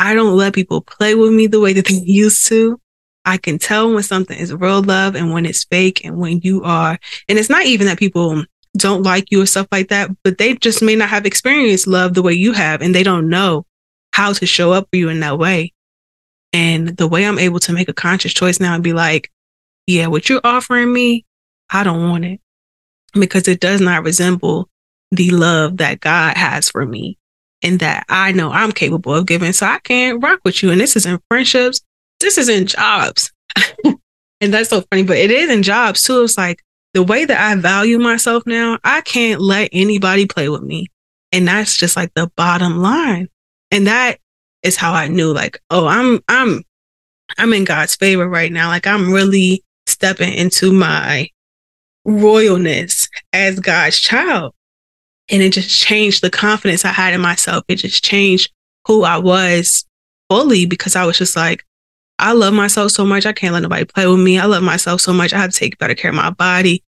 I 0.00 0.14
don't 0.14 0.36
let 0.36 0.54
people 0.54 0.80
play 0.80 1.14
with 1.14 1.32
me 1.32 1.46
the 1.46 1.60
way 1.60 1.72
that 1.74 1.86
they 1.86 1.94
used 2.04 2.46
to. 2.48 2.80
I 3.24 3.38
can 3.38 3.58
tell 3.58 3.92
when 3.92 4.02
something 4.02 4.38
is 4.38 4.52
real 4.52 4.82
love 4.82 5.14
and 5.14 5.32
when 5.32 5.46
it's 5.46 5.64
fake 5.64 6.04
and 6.04 6.18
when 6.18 6.40
you 6.40 6.62
are, 6.64 6.98
and 7.28 7.38
it's 7.38 7.48
not 7.48 7.64
even 7.64 7.86
that 7.86 7.98
people 7.98 8.44
don't 8.76 9.02
like 9.02 9.30
you 9.30 9.42
or 9.42 9.46
stuff 9.46 9.68
like 9.70 9.88
that, 9.88 10.10
but 10.24 10.38
they 10.38 10.54
just 10.56 10.82
may 10.82 10.96
not 10.96 11.08
have 11.08 11.24
experienced 11.24 11.86
love 11.86 12.14
the 12.14 12.22
way 12.22 12.32
you 12.32 12.52
have 12.52 12.82
and 12.82 12.94
they 12.94 13.04
don't 13.04 13.28
know 13.28 13.64
how 14.12 14.32
to 14.32 14.46
show 14.46 14.72
up 14.72 14.88
for 14.90 14.96
you 14.96 15.08
in 15.08 15.20
that 15.20 15.38
way. 15.38 15.73
And 16.54 16.96
the 16.96 17.08
way 17.08 17.26
I'm 17.26 17.38
able 17.38 17.58
to 17.60 17.72
make 17.72 17.88
a 17.88 17.92
conscious 17.92 18.32
choice 18.32 18.60
now 18.60 18.74
and 18.74 18.84
be 18.84 18.92
like, 18.92 19.30
yeah, 19.88 20.06
what 20.06 20.28
you're 20.28 20.40
offering 20.44 20.92
me, 20.92 21.26
I 21.68 21.82
don't 21.82 22.08
want 22.08 22.24
it 22.24 22.40
because 23.12 23.48
it 23.48 23.60
does 23.60 23.80
not 23.80 24.04
resemble 24.04 24.68
the 25.10 25.30
love 25.30 25.78
that 25.78 26.00
God 26.00 26.36
has 26.36 26.70
for 26.70 26.86
me 26.86 27.18
and 27.62 27.80
that 27.80 28.04
I 28.08 28.32
know 28.32 28.50
I'm 28.50 28.70
capable 28.70 29.14
of 29.14 29.26
giving. 29.26 29.52
So 29.52 29.66
I 29.66 29.80
can't 29.80 30.22
rock 30.22 30.40
with 30.44 30.62
you. 30.62 30.70
And 30.70 30.80
this 30.80 30.96
is 30.96 31.06
in 31.06 31.18
friendships, 31.28 31.80
this 32.20 32.38
is 32.38 32.48
in 32.48 32.66
jobs. 32.66 33.32
and 33.84 34.54
that's 34.54 34.70
so 34.70 34.82
funny, 34.90 35.02
but 35.02 35.16
it 35.16 35.32
is 35.32 35.50
in 35.50 35.64
jobs 35.64 36.02
too. 36.02 36.22
It's 36.22 36.38
like 36.38 36.62
the 36.92 37.02
way 37.02 37.24
that 37.24 37.40
I 37.40 37.56
value 37.56 37.98
myself 37.98 38.44
now, 38.46 38.78
I 38.84 39.00
can't 39.00 39.40
let 39.40 39.70
anybody 39.72 40.26
play 40.26 40.48
with 40.48 40.62
me. 40.62 40.86
And 41.32 41.48
that's 41.48 41.76
just 41.76 41.96
like 41.96 42.12
the 42.14 42.30
bottom 42.36 42.78
line. 42.78 43.28
And 43.72 43.88
that 43.88 44.20
is 44.64 44.76
how 44.76 44.92
I 44.92 45.06
knew 45.06 45.32
like, 45.32 45.60
oh, 45.70 45.86
I'm 45.86 46.20
I'm 46.28 46.64
I'm 47.38 47.52
in 47.52 47.64
God's 47.64 47.94
favor 47.94 48.28
right 48.28 48.50
now. 48.50 48.68
Like 48.68 48.86
I'm 48.86 49.12
really 49.12 49.62
stepping 49.86 50.32
into 50.32 50.72
my 50.72 51.28
royalness 52.06 53.08
as 53.32 53.60
God's 53.60 53.98
child. 53.98 54.54
And 55.30 55.42
it 55.42 55.52
just 55.52 55.70
changed 55.70 56.22
the 56.22 56.30
confidence 56.30 56.84
I 56.84 56.92
had 56.92 57.14
in 57.14 57.20
myself. 57.20 57.64
It 57.68 57.76
just 57.76 58.04
changed 58.04 58.52
who 58.86 59.04
I 59.04 59.16
was 59.18 59.86
fully 60.28 60.66
because 60.66 60.96
I 60.96 61.06
was 61.06 61.16
just 61.16 61.36
like, 61.36 61.64
I 62.18 62.32
love 62.32 62.54
myself 62.54 62.92
so 62.92 63.04
much. 63.04 63.26
I 63.26 63.32
can't 63.32 63.54
let 63.54 63.62
nobody 63.62 63.84
play 63.84 64.06
with 64.06 64.20
me. 64.20 64.38
I 64.38 64.44
love 64.44 64.62
myself 64.62 65.00
so 65.00 65.12
much. 65.12 65.32
I 65.32 65.38
have 65.38 65.52
to 65.52 65.58
take 65.58 65.78
better 65.78 65.94
care 65.94 66.10
of 66.10 66.14
my 66.14 66.30
body. 66.30 66.82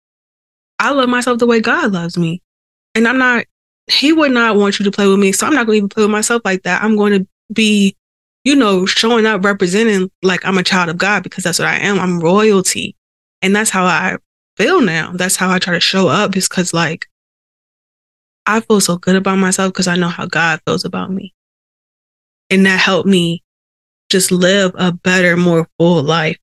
I 0.78 0.92
love 0.92 1.08
myself 1.08 1.38
the 1.38 1.46
way 1.46 1.60
God 1.60 1.92
loves 1.92 2.18
me. 2.18 2.42
And 2.94 3.06
I'm 3.06 3.18
not, 3.18 3.44
He 3.86 4.12
would 4.12 4.32
not 4.32 4.56
want 4.56 4.78
you 4.78 4.84
to 4.84 4.90
play 4.90 5.06
with 5.06 5.18
me. 5.18 5.32
So 5.32 5.46
I'm 5.46 5.54
not 5.54 5.66
going 5.66 5.76
to 5.76 5.78
even 5.78 5.88
play 5.90 6.02
with 6.02 6.10
myself 6.10 6.42
like 6.44 6.62
that. 6.62 6.82
I'm 6.82 6.96
going 6.96 7.12
to 7.12 7.28
be, 7.52 7.96
you 8.44 8.56
know, 8.56 8.86
showing 8.86 9.26
up 9.26 9.44
representing 9.44 10.10
like 10.22 10.44
I'm 10.44 10.58
a 10.58 10.62
child 10.62 10.88
of 10.88 10.98
God 10.98 11.22
because 11.22 11.44
that's 11.44 11.58
what 11.58 11.68
I 11.68 11.76
am. 11.76 11.98
I'm 11.98 12.20
royalty. 12.20 12.96
And 13.40 13.54
that's 13.54 13.70
how 13.70 13.84
I 13.84 14.16
feel 14.56 14.80
now. 14.80 15.12
That's 15.14 15.36
how 15.36 15.50
I 15.50 15.58
try 15.58 15.74
to 15.74 15.80
show 15.80 16.08
up 16.08 16.36
is 16.36 16.48
because 16.48 16.72
like 16.72 17.06
I 18.46 18.60
feel 18.60 18.80
so 18.80 18.96
good 18.96 19.16
about 19.16 19.38
myself 19.38 19.72
because 19.72 19.88
I 19.88 19.96
know 19.96 20.08
how 20.08 20.26
God 20.26 20.60
feels 20.66 20.84
about 20.84 21.10
me. 21.10 21.34
And 22.50 22.66
that 22.66 22.78
helped 22.80 23.08
me 23.08 23.42
just 24.10 24.30
live 24.30 24.72
a 24.74 24.92
better, 24.92 25.36
more 25.36 25.68
full 25.78 26.02
life. 26.02 26.38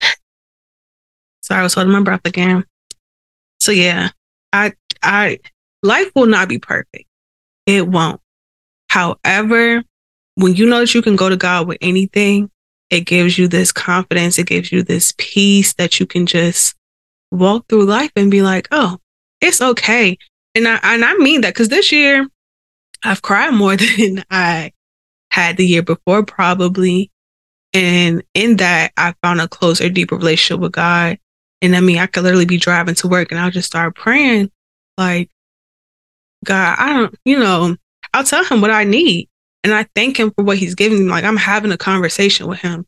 Sorry, 1.42 1.60
I 1.60 1.62
was 1.62 1.74
holding 1.74 1.92
my 1.92 2.02
breath 2.02 2.20
again. 2.24 2.64
So 3.58 3.72
yeah, 3.72 4.10
I 4.52 4.72
I 5.02 5.38
life 5.82 6.10
will 6.14 6.26
not 6.26 6.48
be 6.48 6.58
perfect. 6.58 7.04
It 7.66 7.86
won't. 7.86 8.20
However, 8.90 9.84
when 10.34 10.56
you 10.56 10.66
know 10.66 10.80
that 10.80 10.94
you 10.94 11.00
can 11.00 11.14
go 11.14 11.28
to 11.28 11.36
God 11.36 11.68
with 11.68 11.78
anything, 11.80 12.50
it 12.90 13.02
gives 13.02 13.38
you 13.38 13.46
this 13.46 13.70
confidence, 13.70 14.36
it 14.36 14.48
gives 14.48 14.72
you 14.72 14.82
this 14.82 15.14
peace 15.16 15.74
that 15.74 16.00
you 16.00 16.06
can 16.06 16.26
just 16.26 16.74
walk 17.30 17.66
through 17.68 17.84
life 17.84 18.10
and 18.16 18.32
be 18.32 18.42
like, 18.42 18.66
"Oh, 18.72 18.98
it's 19.40 19.60
okay." 19.60 20.18
And 20.56 20.66
I 20.66 20.80
and 20.82 21.04
I 21.04 21.14
mean 21.18 21.42
that 21.42 21.54
cuz 21.54 21.68
this 21.68 21.92
year 21.92 22.26
I've 23.04 23.22
cried 23.22 23.54
more 23.54 23.76
than 23.96 24.24
I 24.28 24.72
had 25.30 25.56
the 25.56 25.66
year 25.66 25.82
before, 25.82 26.24
probably. 26.24 27.12
And 27.72 28.24
in 28.34 28.56
that, 28.56 28.90
I 28.96 29.14
found 29.22 29.40
a 29.40 29.46
closer, 29.46 29.88
deeper 29.88 30.16
relationship 30.16 30.60
with 30.60 30.72
God. 30.72 31.16
And 31.62 31.76
I 31.76 31.80
mean, 31.80 31.98
I 31.98 32.08
could 32.08 32.24
literally 32.24 32.44
be 32.44 32.56
driving 32.56 32.96
to 32.96 33.08
work 33.08 33.30
and 33.30 33.40
I'll 33.40 33.52
just 33.52 33.68
start 33.68 33.94
praying, 33.94 34.50
like, 34.98 35.30
God, 36.44 36.76
I 36.76 36.92
don't, 36.94 37.14
you 37.24 37.38
know, 37.38 37.76
I'll 38.14 38.24
tell 38.24 38.44
him 38.44 38.60
what 38.60 38.70
I 38.70 38.84
need. 38.84 39.28
And 39.62 39.74
I 39.74 39.86
thank 39.94 40.18
him 40.18 40.30
for 40.30 40.42
what 40.42 40.56
he's 40.56 40.74
giving 40.74 41.04
me. 41.04 41.10
Like, 41.10 41.24
I'm 41.24 41.36
having 41.36 41.72
a 41.72 41.76
conversation 41.76 42.46
with 42.46 42.60
him 42.60 42.86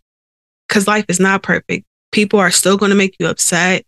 because 0.68 0.86
life 0.86 1.04
is 1.08 1.20
not 1.20 1.42
perfect. 1.42 1.84
People 2.12 2.38
are 2.38 2.50
still 2.50 2.76
going 2.76 2.90
to 2.90 2.96
make 2.96 3.16
you 3.18 3.26
upset. 3.26 3.84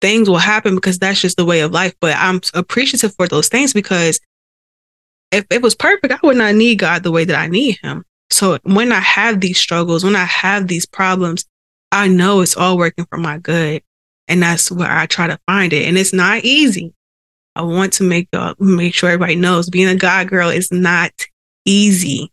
Things 0.00 0.28
will 0.28 0.38
happen 0.38 0.74
because 0.74 0.98
that's 0.98 1.20
just 1.20 1.36
the 1.36 1.44
way 1.44 1.60
of 1.60 1.72
life. 1.72 1.94
But 2.00 2.16
I'm 2.16 2.40
appreciative 2.54 3.14
for 3.14 3.28
those 3.28 3.48
things 3.48 3.74
because 3.74 4.20
if 5.30 5.44
it 5.50 5.60
was 5.62 5.74
perfect, 5.74 6.12
I 6.12 6.18
would 6.22 6.38
not 6.38 6.54
need 6.54 6.78
God 6.78 7.02
the 7.02 7.10
way 7.10 7.24
that 7.24 7.38
I 7.38 7.46
need 7.46 7.78
him. 7.82 8.04
So 8.30 8.58
when 8.62 8.92
I 8.92 9.00
have 9.00 9.40
these 9.40 9.58
struggles, 9.58 10.02
when 10.02 10.16
I 10.16 10.24
have 10.24 10.66
these 10.66 10.86
problems, 10.86 11.44
I 11.92 12.08
know 12.08 12.40
it's 12.40 12.56
all 12.56 12.78
working 12.78 13.06
for 13.06 13.18
my 13.18 13.38
good. 13.38 13.82
And 14.28 14.42
that's 14.42 14.70
where 14.70 14.90
I 14.90 15.06
try 15.06 15.26
to 15.26 15.38
find 15.46 15.72
it. 15.72 15.86
And 15.86 15.98
it's 15.98 16.12
not 16.12 16.44
easy. 16.44 16.94
I 17.56 17.62
want 17.62 17.92
to 17.94 18.04
make 18.04 18.28
uh, 18.32 18.54
make 18.58 18.94
sure 18.94 19.10
everybody 19.10 19.36
knows 19.36 19.68
being 19.68 19.88
a 19.88 19.96
God 19.96 20.28
girl 20.28 20.50
is 20.50 20.70
not 20.70 21.12
easy. 21.64 22.32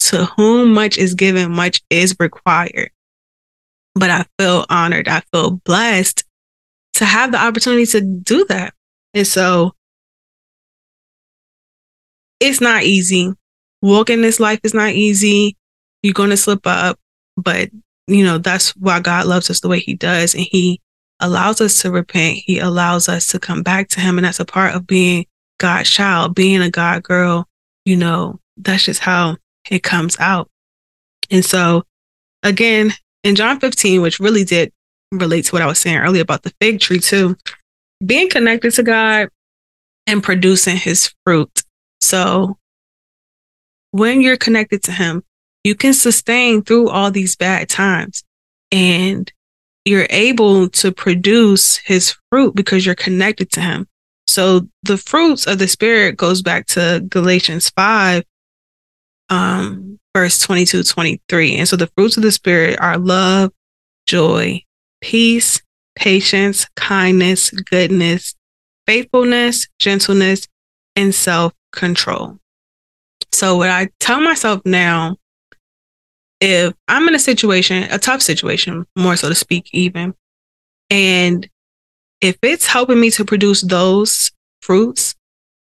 To 0.00 0.26
whom 0.36 0.72
much 0.72 0.96
is 0.96 1.14
given, 1.14 1.52
much 1.52 1.82
is 1.90 2.14
required. 2.20 2.90
But 3.94 4.10
I 4.10 4.26
feel 4.38 4.64
honored. 4.70 5.08
I 5.08 5.22
feel 5.32 5.50
blessed 5.50 6.24
to 6.94 7.04
have 7.04 7.32
the 7.32 7.38
opportunity 7.38 7.86
to 7.86 8.00
do 8.00 8.44
that. 8.46 8.74
And 9.14 9.26
so 9.26 9.72
it's 12.40 12.60
not 12.60 12.84
easy. 12.84 13.32
Walking 13.82 14.22
this 14.22 14.40
life 14.40 14.60
is 14.62 14.74
not 14.74 14.92
easy. 14.92 15.56
You're 16.02 16.14
going 16.14 16.30
to 16.30 16.36
slip 16.36 16.60
up, 16.64 16.98
but 17.36 17.70
you 18.06 18.24
know, 18.24 18.38
that's 18.38 18.70
why 18.76 19.00
God 19.00 19.26
loves 19.26 19.50
us 19.50 19.60
the 19.60 19.68
way 19.68 19.80
he 19.80 19.94
does. 19.94 20.34
And 20.34 20.44
he 20.44 20.80
allows 21.20 21.60
us 21.60 21.82
to 21.82 21.90
repent. 21.90 22.38
He 22.38 22.58
allows 22.58 23.08
us 23.08 23.26
to 23.28 23.38
come 23.38 23.62
back 23.62 23.88
to 23.90 24.00
him. 24.00 24.18
And 24.18 24.24
that's 24.24 24.40
a 24.40 24.44
part 24.44 24.74
of 24.74 24.86
being 24.86 25.26
God's 25.58 25.90
child, 25.90 26.34
being 26.34 26.60
a 26.62 26.70
God 26.70 27.02
girl. 27.02 27.48
You 27.84 27.96
know, 27.96 28.40
that's 28.56 28.84
just 28.84 29.00
how 29.00 29.36
it 29.70 29.82
comes 29.82 30.16
out. 30.20 30.50
And 31.30 31.44
so 31.44 31.84
again, 32.42 32.92
in 33.24 33.34
John 33.34 33.60
15, 33.60 34.00
which 34.00 34.20
really 34.20 34.44
did 34.44 34.72
relate 35.12 35.46
to 35.46 35.52
what 35.52 35.62
I 35.62 35.66
was 35.66 35.78
saying 35.78 35.98
earlier 35.98 36.22
about 36.22 36.42
the 36.42 36.52
fig 36.60 36.80
tree 36.80 37.00
too, 37.00 37.36
being 38.04 38.28
connected 38.28 38.72
to 38.74 38.82
God 38.82 39.28
and 40.06 40.22
producing 40.22 40.76
his 40.76 41.12
fruit. 41.24 41.62
So 42.00 42.58
when 43.90 44.20
you're 44.20 44.36
connected 44.36 44.82
to 44.84 44.92
him, 44.92 45.22
you 45.64 45.74
can 45.74 45.94
sustain 45.94 46.62
through 46.62 46.88
all 46.88 47.10
these 47.10 47.36
bad 47.36 47.68
times 47.68 48.22
and 48.70 49.30
you're 49.88 50.06
able 50.10 50.68
to 50.68 50.92
produce 50.92 51.76
his 51.76 52.14
fruit 52.30 52.54
because 52.54 52.84
you're 52.84 52.94
connected 52.94 53.50
to 53.52 53.60
him. 53.60 53.88
So 54.26 54.68
the 54.82 54.98
fruits 54.98 55.46
of 55.46 55.58
the 55.58 55.68
spirit 55.68 56.16
goes 56.16 56.42
back 56.42 56.66
to 56.68 57.04
Galatians 57.08 57.70
5 57.70 58.24
um 59.30 59.98
verse 60.14 60.40
22 60.40 60.82
23. 60.84 61.56
And 61.56 61.68
so 61.68 61.76
the 61.76 61.90
fruits 61.96 62.16
of 62.16 62.22
the 62.22 62.32
spirit 62.32 62.78
are 62.80 62.98
love, 62.98 63.52
joy, 64.06 64.62
peace, 65.00 65.62
patience, 65.96 66.66
kindness, 66.76 67.50
goodness, 67.50 68.34
faithfulness, 68.86 69.68
gentleness, 69.78 70.46
and 70.96 71.14
self-control. 71.14 72.38
So 73.32 73.56
what 73.56 73.70
I 73.70 73.88
tell 74.00 74.20
myself 74.20 74.62
now 74.64 75.16
if 76.40 76.74
I'm 76.86 77.08
in 77.08 77.14
a 77.14 77.18
situation, 77.18 77.84
a 77.90 77.98
tough 77.98 78.22
situation, 78.22 78.86
more 78.96 79.16
so 79.16 79.28
to 79.28 79.34
speak, 79.34 79.68
even, 79.72 80.14
and 80.90 81.48
if 82.20 82.38
it's 82.42 82.66
helping 82.66 83.00
me 83.00 83.10
to 83.12 83.24
produce 83.24 83.62
those 83.62 84.32
fruits, 84.62 85.14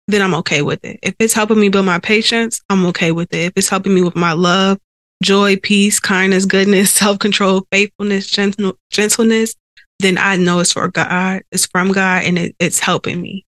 then 0.07 0.21
I'm 0.21 0.35
okay 0.35 0.61
with 0.61 0.83
it. 0.83 0.99
If 1.01 1.15
it's 1.19 1.33
helping 1.33 1.59
me 1.59 1.69
build 1.69 1.85
my 1.85 1.99
patience, 1.99 2.61
I'm 2.69 2.85
okay 2.87 3.11
with 3.11 3.33
it. 3.33 3.45
If 3.45 3.53
it's 3.55 3.69
helping 3.69 3.95
me 3.95 4.01
with 4.01 4.15
my 4.15 4.33
love, 4.33 4.77
joy, 5.23 5.57
peace, 5.57 5.99
kindness, 5.99 6.45
goodness, 6.45 6.91
self 6.93 7.19
control, 7.19 7.65
faithfulness, 7.71 8.27
gentle, 8.27 8.77
gentleness, 8.91 9.55
then 9.99 10.17
I 10.17 10.35
know 10.35 10.59
it's 10.59 10.73
for 10.73 10.87
God, 10.89 11.43
it's 11.51 11.65
from 11.65 11.91
God, 11.91 12.23
and 12.25 12.37
it, 12.37 12.55
it's 12.59 12.79
helping 12.79 13.21
me. 13.21 13.45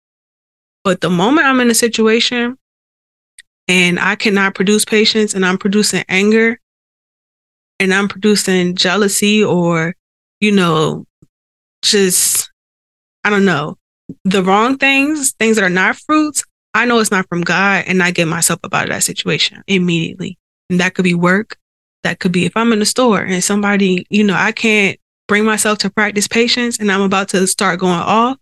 But 0.84 1.02
the 1.02 1.10
moment 1.10 1.48
I'm 1.48 1.60
in 1.60 1.70
a 1.70 1.76
situation 1.76 2.58
and 3.68 4.00
I 4.00 4.16
cannot 4.16 4.56
produce 4.56 4.86
patience 4.86 5.36
and 5.36 5.46
I'm 5.46 5.58
producing 5.58 6.04
anger, 6.10 6.60
and 7.80 7.94
I'm 7.94 8.08
producing 8.08 8.76
jealousy 8.76 9.44
or, 9.44 9.96
you 10.40 10.52
know, 10.52 11.06
just, 11.82 12.52
I 13.24 13.30
don't 13.30 13.46
know, 13.46 13.78
the 14.26 14.44
wrong 14.44 14.78
things, 14.78 15.34
things 15.34 15.56
that 15.56 15.64
are 15.64 15.70
not 15.70 15.98
fruits, 15.98 16.44
I 16.74 16.86
know 16.86 17.00
it's 17.00 17.12
not 17.12 17.28
from 17.30 17.42
God 17.42 17.86
and 17.88 18.04
I 18.04 18.12
get 18.12 18.28
myself 18.28 18.60
up 18.64 18.74
out 18.74 18.84
of 18.84 18.90
that 18.90 19.04
situation 19.04 19.64
immediately. 19.68 20.38
And 20.70 20.80
that 20.80 20.94
could 20.94 21.04
be 21.04 21.16
work. 21.16 21.58
That 22.04 22.20
could 22.20 22.32
be 22.32 22.46
if 22.46 22.56
I'm 22.56 22.72
in 22.72 22.80
the 22.80 22.86
store 22.86 23.22
and 23.22 23.44
somebody, 23.44 24.06
you 24.10 24.24
know, 24.24 24.36
I 24.36 24.52
can't 24.52 24.98
bring 25.28 25.46
myself 25.46 25.80
to 25.80 25.90
practice 25.90 26.28
patience 26.28 26.80
and 26.80 26.92
I'm 26.92 27.02
about 27.02 27.30
to 27.30 27.46
start 27.48 27.80
going 27.80 28.00
off. 28.00 28.38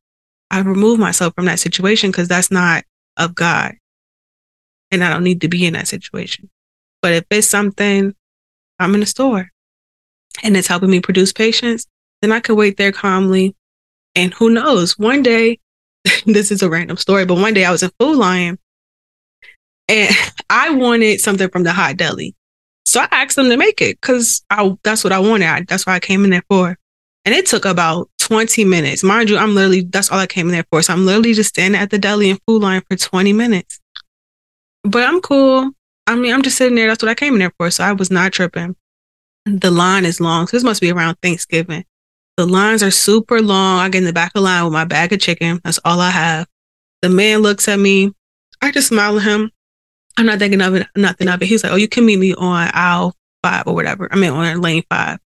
I 0.51 0.59
remove 0.59 0.99
myself 0.99 1.33
from 1.35 1.45
that 1.45 1.59
situation 1.59 2.11
because 2.11 2.27
that's 2.27 2.51
not 2.51 2.83
of 3.17 3.35
God. 3.35 3.75
And 4.91 5.03
I 5.03 5.11
don't 5.11 5.23
need 5.23 5.41
to 5.41 5.49
be 5.49 5.65
in 5.65 5.73
that 5.73 5.87
situation. 5.87 6.49
But 7.01 7.13
if 7.13 7.25
it's 7.29 7.47
something 7.47 8.15
I'm 8.79 8.93
in 8.93 8.99
the 8.99 9.05
store 9.05 9.49
and 10.43 10.55
it's 10.55 10.67
helping 10.67 10.89
me 10.89 10.99
produce 10.99 11.33
patience, 11.33 11.87
then 12.21 12.31
I 12.31 12.39
could 12.39 12.55
wait 12.55 12.77
there 12.77 12.91
calmly. 12.91 13.55
And 14.15 14.33
who 14.33 14.49
knows, 14.49 14.97
one 14.97 15.21
day, 15.21 15.59
this 16.25 16.51
is 16.51 16.61
a 16.61 16.69
random 16.69 16.97
story, 16.97 17.25
but 17.25 17.35
one 17.35 17.53
day 17.53 17.65
I 17.65 17.71
was 17.71 17.83
in 17.83 17.91
Food 17.99 18.17
Lion 18.17 18.57
and 19.87 20.15
I 20.49 20.71
wanted 20.71 21.19
something 21.19 21.49
from 21.49 21.63
the 21.63 21.73
hot 21.73 21.97
deli. 21.97 22.35
So 22.85 23.01
I 23.01 23.07
asked 23.11 23.35
them 23.35 23.49
to 23.49 23.57
make 23.57 23.81
it 23.81 23.99
because 23.99 24.43
I 24.49 24.75
that's 24.83 25.03
what 25.03 25.11
I 25.11 25.19
wanted. 25.19 25.47
I, 25.47 25.61
that's 25.67 25.85
what 25.85 25.93
I 25.93 25.99
came 25.99 26.23
in 26.23 26.29
there 26.29 26.43
for. 26.49 26.77
And 27.25 27.35
it 27.35 27.45
took 27.45 27.65
about 27.65 28.09
20 28.19 28.63
minutes. 28.63 29.03
Mind 29.03 29.29
you, 29.29 29.37
I'm 29.37 29.53
literally, 29.53 29.81
that's 29.81 30.09
all 30.09 30.19
I 30.19 30.27
came 30.27 30.47
in 30.47 30.53
there 30.53 30.65
for. 30.71 30.81
So 30.81 30.93
I'm 30.93 31.05
literally 31.05 31.33
just 31.33 31.49
standing 31.49 31.79
at 31.79 31.89
the 31.89 31.99
deli 31.99 32.29
and 32.29 32.39
Food 32.47 32.61
Lion 32.61 32.81
for 32.89 32.95
20 32.95 33.33
minutes. 33.33 33.81
But 34.83 35.03
I'm 35.03 35.19
cool. 35.19 35.71
I 36.07 36.15
mean, 36.15 36.33
I'm 36.33 36.41
just 36.41 36.57
sitting 36.57 36.75
there. 36.75 36.87
That's 36.87 37.03
what 37.03 37.09
I 37.09 37.15
came 37.15 37.33
in 37.33 37.39
there 37.39 37.53
for. 37.57 37.69
So 37.69 37.83
I 37.83 37.91
was 37.91 38.09
not 38.09 38.31
tripping. 38.31 38.75
The 39.45 39.71
line 39.71 40.05
is 40.05 40.21
long. 40.21 40.47
So 40.47 40.55
this 40.55 40.63
must 40.63 40.81
be 40.81 40.91
around 40.91 41.17
Thanksgiving. 41.21 41.83
The 42.37 42.45
lines 42.45 42.81
are 42.81 42.91
super 42.91 43.41
long. 43.41 43.79
I 43.79 43.89
get 43.89 43.99
in 43.99 44.03
the 44.05 44.13
back 44.13 44.29
of 44.29 44.33
the 44.35 44.41
line 44.41 44.63
with 44.63 44.73
my 44.73 44.85
bag 44.85 45.11
of 45.11 45.19
chicken. 45.19 45.59
That's 45.63 45.79
all 45.83 45.99
I 45.99 46.09
have. 46.09 46.47
The 47.01 47.09
man 47.09 47.39
looks 47.39 47.67
at 47.67 47.79
me. 47.79 48.13
I 48.61 48.71
just 48.71 48.87
smile 48.87 49.17
at 49.17 49.23
him. 49.23 49.51
I'm 50.17 50.25
not 50.25 50.39
thinking 50.39 50.61
of 50.61 50.73
it, 50.73 50.87
nothing 50.95 51.27
of 51.27 51.41
it. 51.41 51.45
He's 51.45 51.63
like, 51.63 51.73
Oh, 51.73 51.77
you 51.77 51.87
can 51.87 52.05
meet 52.05 52.17
me 52.17 52.33
on 52.33 52.71
aisle 52.73 53.13
five 53.43 53.67
or 53.67 53.75
whatever. 53.75 54.07
I 54.11 54.15
mean, 54.15 54.31
on 54.31 54.61
lane 54.61 54.83
five. 54.89 55.19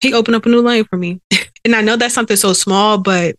He 0.00 0.14
opened 0.14 0.36
up 0.36 0.46
a 0.46 0.48
new 0.48 0.62
lane 0.62 0.84
for 0.84 0.96
me. 0.96 1.20
and 1.64 1.76
I 1.76 1.82
know 1.82 1.96
that's 1.96 2.14
something 2.14 2.36
so 2.36 2.52
small, 2.52 2.98
but 2.98 3.36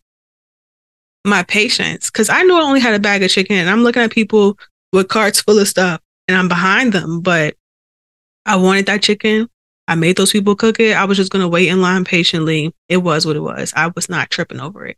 my 1.25 1.43
patience, 1.43 2.09
because 2.09 2.29
I 2.29 2.43
knew 2.43 2.55
I 2.57 2.61
only 2.61 2.79
had 2.79 2.93
a 2.93 2.99
bag 2.99 3.23
of 3.23 3.29
chicken 3.29 3.57
and 3.57 3.69
I'm 3.69 3.83
looking 3.83 4.01
at 4.01 4.11
people 4.11 4.57
with 4.93 5.09
carts 5.09 5.41
full 5.41 5.59
of 5.59 5.67
stuff 5.67 6.01
and 6.29 6.37
I'm 6.37 6.47
behind 6.47 6.93
them, 6.93 7.21
but 7.21 7.55
I 8.45 8.55
wanted 8.55 8.85
that 8.85 9.01
chicken. 9.01 9.49
I 9.87 9.95
made 9.95 10.15
those 10.15 10.31
people 10.31 10.55
cook 10.55 10.79
it. 10.79 10.95
I 10.95 11.05
was 11.05 11.17
just 11.17 11.31
going 11.31 11.41
to 11.41 11.49
wait 11.49 11.69
in 11.69 11.81
line 11.81 12.05
patiently. 12.05 12.71
It 12.87 12.97
was 12.97 13.25
what 13.25 13.35
it 13.35 13.39
was. 13.39 13.73
I 13.75 13.87
was 13.87 14.09
not 14.09 14.29
tripping 14.29 14.59
over 14.59 14.85
it. 14.85 14.97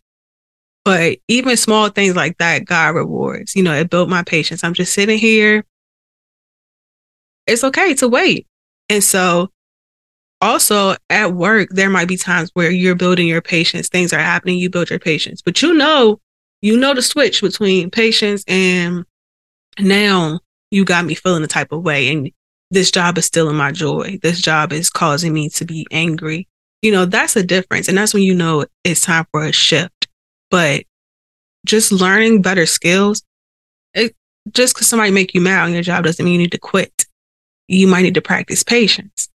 But 0.84 1.20
even 1.30 1.56
small 1.56 1.88
things 1.88 2.18
like 2.18 2.38
that, 2.40 2.66
God 2.66 2.96
rewards. 2.96 3.56
You 3.56 3.64
know, 3.64 3.74
it 3.74 3.90
built 3.90 4.10
my 4.10 4.24
patience. 4.24 4.62
I'm 4.62 4.74
just 4.74 4.94
sitting 4.94 5.18
here. 5.18 5.64
It's 7.48 7.64
okay 7.64 7.94
to 7.96 8.10
wait. 8.10 8.46
And 8.90 9.02
so, 9.02 9.52
also 10.42 10.96
at 11.10 11.34
work, 11.34 11.70
there 11.72 11.90
might 11.90 12.10
be 12.10 12.18
times 12.18 12.50
where 12.56 12.72
you're 12.72 12.96
building 12.96 13.28
your 13.28 13.42
patience, 13.42 13.88
things 13.88 14.12
are 14.12 14.20
happening, 14.20 14.60
you 14.60 14.70
build 14.70 14.90
your 14.90 15.00
patience, 15.00 15.42
but 15.42 15.62
you 15.62 15.74
know, 15.74 16.20
you 16.62 16.76
know 16.76 16.94
the 16.94 17.02
switch 17.02 17.42
between 17.42 17.90
patience 17.90 18.44
and 18.50 19.06
now 19.80 20.42
you 20.72 20.86
got 20.86 21.06
me 21.06 21.14
feeling 21.14 21.44
a 21.44 21.48
type 21.48 21.72
of 21.72 21.84
way 21.84 22.10
and 22.10 22.32
this 22.72 22.90
job 22.90 23.18
is 23.18 23.26
stealing 23.26 23.58
my 23.58 23.72
joy. 23.72 24.18
This 24.24 24.40
job 24.42 24.72
is 24.72 24.90
causing 24.90 25.34
me 25.34 25.50
to 25.50 25.66
be 25.66 25.86
angry. 25.92 26.48
You 26.82 26.92
know, 26.92 27.06
that's 27.06 27.36
a 27.36 27.44
difference. 27.44 27.90
And 27.90 27.98
that's 27.98 28.14
when 28.14 28.24
you 28.24 28.34
know 28.34 28.66
it's 28.86 29.02
time 29.02 29.28
for 29.32 29.44
a 29.44 29.52
shift. 29.52 30.08
But 30.50 30.86
just 31.66 31.92
learning 31.92 32.42
better 32.42 32.66
skills, 32.66 33.24
it, 33.94 34.16
just 34.54 34.74
because 34.74 34.88
somebody 34.88 35.12
make 35.12 35.34
you 35.36 35.42
mad 35.42 35.66
on 35.66 35.74
your 35.74 35.84
job 35.84 36.06
doesn't 36.06 36.24
mean 36.24 36.34
you 36.34 36.40
need 36.40 36.54
to 36.54 36.58
quit. 36.58 37.06
You 37.68 37.88
might 37.88 38.04
need 38.04 38.16
to 38.16 38.22
practice 38.22 38.64
patience. 38.64 39.30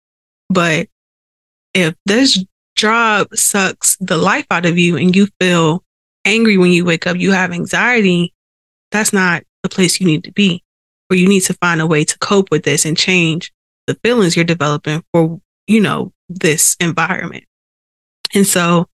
But 0.49 0.87
if 1.73 1.93
this 2.05 2.43
job 2.77 3.27
sucks 3.35 3.97
the 3.97 4.17
life 4.17 4.47
out 4.49 4.65
of 4.65 4.77
you 4.77 4.95
and 4.95 5.13
you 5.13 5.27
feel 5.41 5.83
angry 6.23 6.57
when 6.57 6.71
you 6.71 6.85
wake 6.85 7.05
up, 7.05 7.17
you 7.17 7.33
have 7.33 7.51
anxiety, 7.51 8.33
that's 8.91 9.11
not 9.11 9.43
the 9.61 9.69
place 9.69 9.99
you 9.99 10.07
need 10.07 10.23
to 10.23 10.31
be 10.31 10.64
or 11.09 11.15
you 11.15 11.27
need 11.27 11.41
to 11.41 11.53
find 11.55 11.81
a 11.81 11.87
way 11.87 12.03
to 12.03 12.17
cope 12.19 12.49
with 12.51 12.63
this 12.63 12.85
and 12.85 12.97
change 12.97 13.51
the 13.87 13.95
feelings 14.03 14.35
you're 14.35 14.45
developing 14.45 15.03
for, 15.11 15.39
you 15.67 15.79
know, 15.79 16.11
this 16.29 16.75
environment. 16.79 17.43
And 18.33 18.45
so 18.45 18.87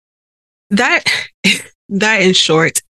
that, 0.69 1.03
that 1.89 2.21
in 2.21 2.33
short, 2.33 2.81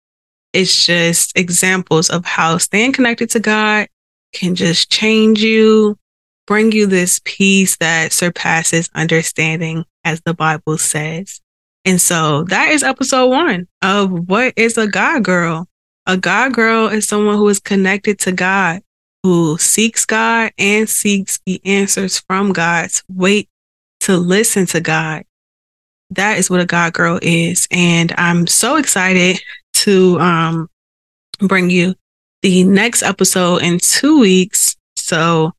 is 0.52 0.84
just 0.84 1.36
examples 1.36 2.10
of 2.10 2.24
how 2.24 2.58
staying 2.58 2.92
connected 2.92 3.30
to 3.30 3.40
God 3.40 3.88
can 4.34 4.54
just 4.54 4.90
change 4.90 5.42
you, 5.42 5.98
bring 6.46 6.72
you 6.72 6.86
this 6.86 7.20
peace 7.24 7.76
that 7.78 8.12
surpasses 8.12 8.90
understanding, 8.94 9.84
as 10.04 10.20
the 10.24 10.34
Bible 10.34 10.78
says. 10.78 11.40
And 11.84 12.00
so 12.00 12.44
that 12.44 12.70
is 12.70 12.82
episode 12.82 13.28
one 13.28 13.66
of 13.82 14.10
what 14.28 14.54
is 14.56 14.78
a 14.78 14.86
God 14.86 15.24
girl. 15.24 15.68
A 16.06 16.16
God 16.16 16.52
girl 16.52 16.88
is 16.88 17.06
someone 17.06 17.36
who 17.36 17.48
is 17.48 17.60
connected 17.60 18.18
to 18.20 18.32
God, 18.32 18.82
who 19.22 19.56
seeks 19.58 20.04
God 20.04 20.52
and 20.58 20.88
seeks 20.88 21.38
the 21.46 21.60
answers 21.64 22.18
from 22.20 22.52
God. 22.52 22.90
Wait 23.08 23.48
to 24.00 24.16
listen 24.16 24.66
to 24.66 24.80
God. 24.80 25.24
That 26.10 26.38
is 26.38 26.50
what 26.50 26.60
a 26.60 26.66
God 26.66 26.92
girl 26.92 27.18
is. 27.22 27.66
And 27.70 28.12
I'm 28.18 28.46
so 28.46 28.76
excited 28.76 29.40
to 29.74 30.18
um, 30.20 30.68
bring 31.38 31.70
you 31.70 31.94
the 32.42 32.64
next 32.64 33.02
episode 33.02 33.62
in 33.62 33.78
two 33.78 34.18
weeks. 34.18 34.76
So, 34.96 35.52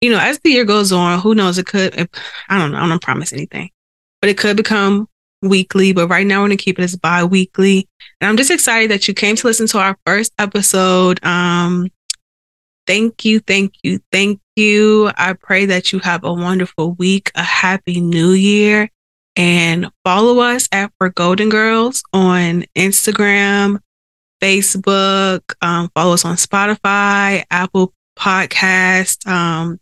you 0.00 0.10
know, 0.10 0.18
as 0.20 0.38
the 0.40 0.50
year 0.50 0.64
goes 0.64 0.92
on, 0.92 1.20
who 1.20 1.34
knows? 1.34 1.58
It 1.58 1.66
could, 1.66 2.08
I 2.48 2.58
don't 2.58 2.72
know, 2.72 2.78
I 2.78 2.88
don't 2.88 3.02
promise 3.02 3.32
anything, 3.32 3.70
but 4.20 4.28
it 4.28 4.38
could 4.38 4.56
become 4.56 5.08
weekly. 5.42 5.92
But 5.92 6.08
right 6.08 6.26
now, 6.26 6.40
we're 6.40 6.48
going 6.48 6.58
to 6.58 6.62
keep 6.64 6.78
it 6.78 6.82
as 6.82 6.96
bi 6.96 7.24
weekly. 7.24 7.88
And 8.20 8.28
I'm 8.28 8.36
just 8.36 8.50
excited 8.50 8.90
that 8.90 9.08
you 9.08 9.14
came 9.14 9.36
to 9.36 9.46
listen 9.46 9.66
to 9.68 9.78
our 9.78 9.96
first 10.06 10.32
episode. 10.38 11.24
Um, 11.24 11.88
Thank 12.86 13.24
you, 13.24 13.40
thank 13.40 13.74
you, 13.82 14.00
thank 14.12 14.40
you. 14.54 15.10
I 15.16 15.32
pray 15.32 15.66
that 15.66 15.92
you 15.92 15.98
have 16.00 16.24
a 16.24 16.32
wonderful 16.32 16.92
week, 16.92 17.32
a 17.34 17.42
happy 17.42 18.00
new 18.00 18.30
year, 18.30 18.90
and 19.34 19.90
follow 20.04 20.40
us 20.40 20.68
at 20.72 20.92
For 20.98 21.10
Golden 21.10 21.48
Girls 21.48 22.02
on 22.12 22.64
Instagram, 22.76 23.80
Facebook. 24.40 25.40
Um, 25.60 25.90
follow 25.94 26.14
us 26.14 26.24
on 26.24 26.36
Spotify, 26.36 27.44
Apple 27.50 27.92
Podcast, 28.18 29.26
um, 29.26 29.80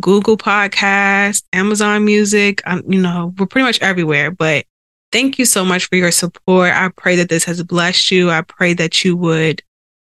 Google 0.00 0.36
Podcast, 0.36 1.44
Amazon 1.52 2.04
Music. 2.04 2.62
Um, 2.66 2.82
you 2.88 3.00
know, 3.00 3.34
we're 3.38 3.46
pretty 3.46 3.66
much 3.66 3.80
everywhere. 3.80 4.30
But 4.30 4.64
thank 5.12 5.38
you 5.38 5.44
so 5.44 5.64
much 5.64 5.86
for 5.86 5.96
your 5.96 6.10
support. 6.10 6.72
I 6.72 6.90
pray 6.96 7.16
that 7.16 7.28
this 7.28 7.44
has 7.44 7.62
blessed 7.62 8.10
you. 8.10 8.30
I 8.30 8.42
pray 8.42 8.74
that 8.74 9.04
you 9.04 9.16
would, 9.16 9.62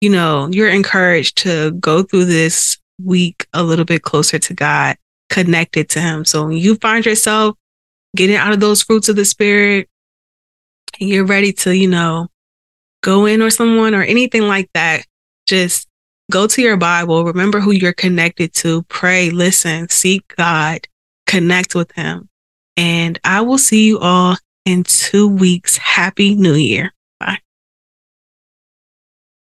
you 0.00 0.10
know, 0.10 0.48
you're 0.50 0.70
encouraged 0.70 1.38
to 1.38 1.72
go 1.72 2.02
through 2.02 2.26
this 2.26 2.78
week 3.02 3.46
a 3.52 3.62
little 3.62 3.84
bit 3.84 4.02
closer 4.02 4.38
to 4.38 4.54
God, 4.54 4.96
connected 5.28 5.88
to 5.90 6.00
Him. 6.00 6.24
So 6.24 6.46
when 6.46 6.56
you 6.56 6.76
find 6.76 7.04
yourself 7.04 7.56
getting 8.16 8.36
out 8.36 8.52
of 8.52 8.60
those 8.60 8.82
fruits 8.82 9.08
of 9.08 9.16
the 9.16 9.24
Spirit, 9.24 9.88
and 11.00 11.08
you're 11.08 11.26
ready 11.26 11.52
to, 11.52 11.76
you 11.76 11.88
know, 11.88 12.28
go 13.02 13.26
in 13.26 13.42
or 13.42 13.50
someone 13.50 13.94
or 13.94 14.02
anything 14.02 14.42
like 14.42 14.70
that, 14.74 15.04
just 15.46 15.86
go 16.30 16.46
to 16.46 16.62
your 16.62 16.76
Bible, 16.76 17.24
remember 17.24 17.60
who 17.60 17.72
you're 17.72 17.92
connected 17.92 18.52
to, 18.54 18.82
pray, 18.84 19.30
listen, 19.30 19.88
seek 19.88 20.34
God, 20.36 20.80
connect 21.26 21.74
with 21.74 21.92
Him. 21.92 22.28
And 22.76 23.18
I 23.24 23.42
will 23.42 23.58
see 23.58 23.86
you 23.86 23.98
all 23.98 24.36
in 24.64 24.84
two 24.84 25.28
weeks. 25.28 25.76
Happy 25.76 26.34
New 26.34 26.54
Year. 26.54 26.92
Bye. 27.18 27.40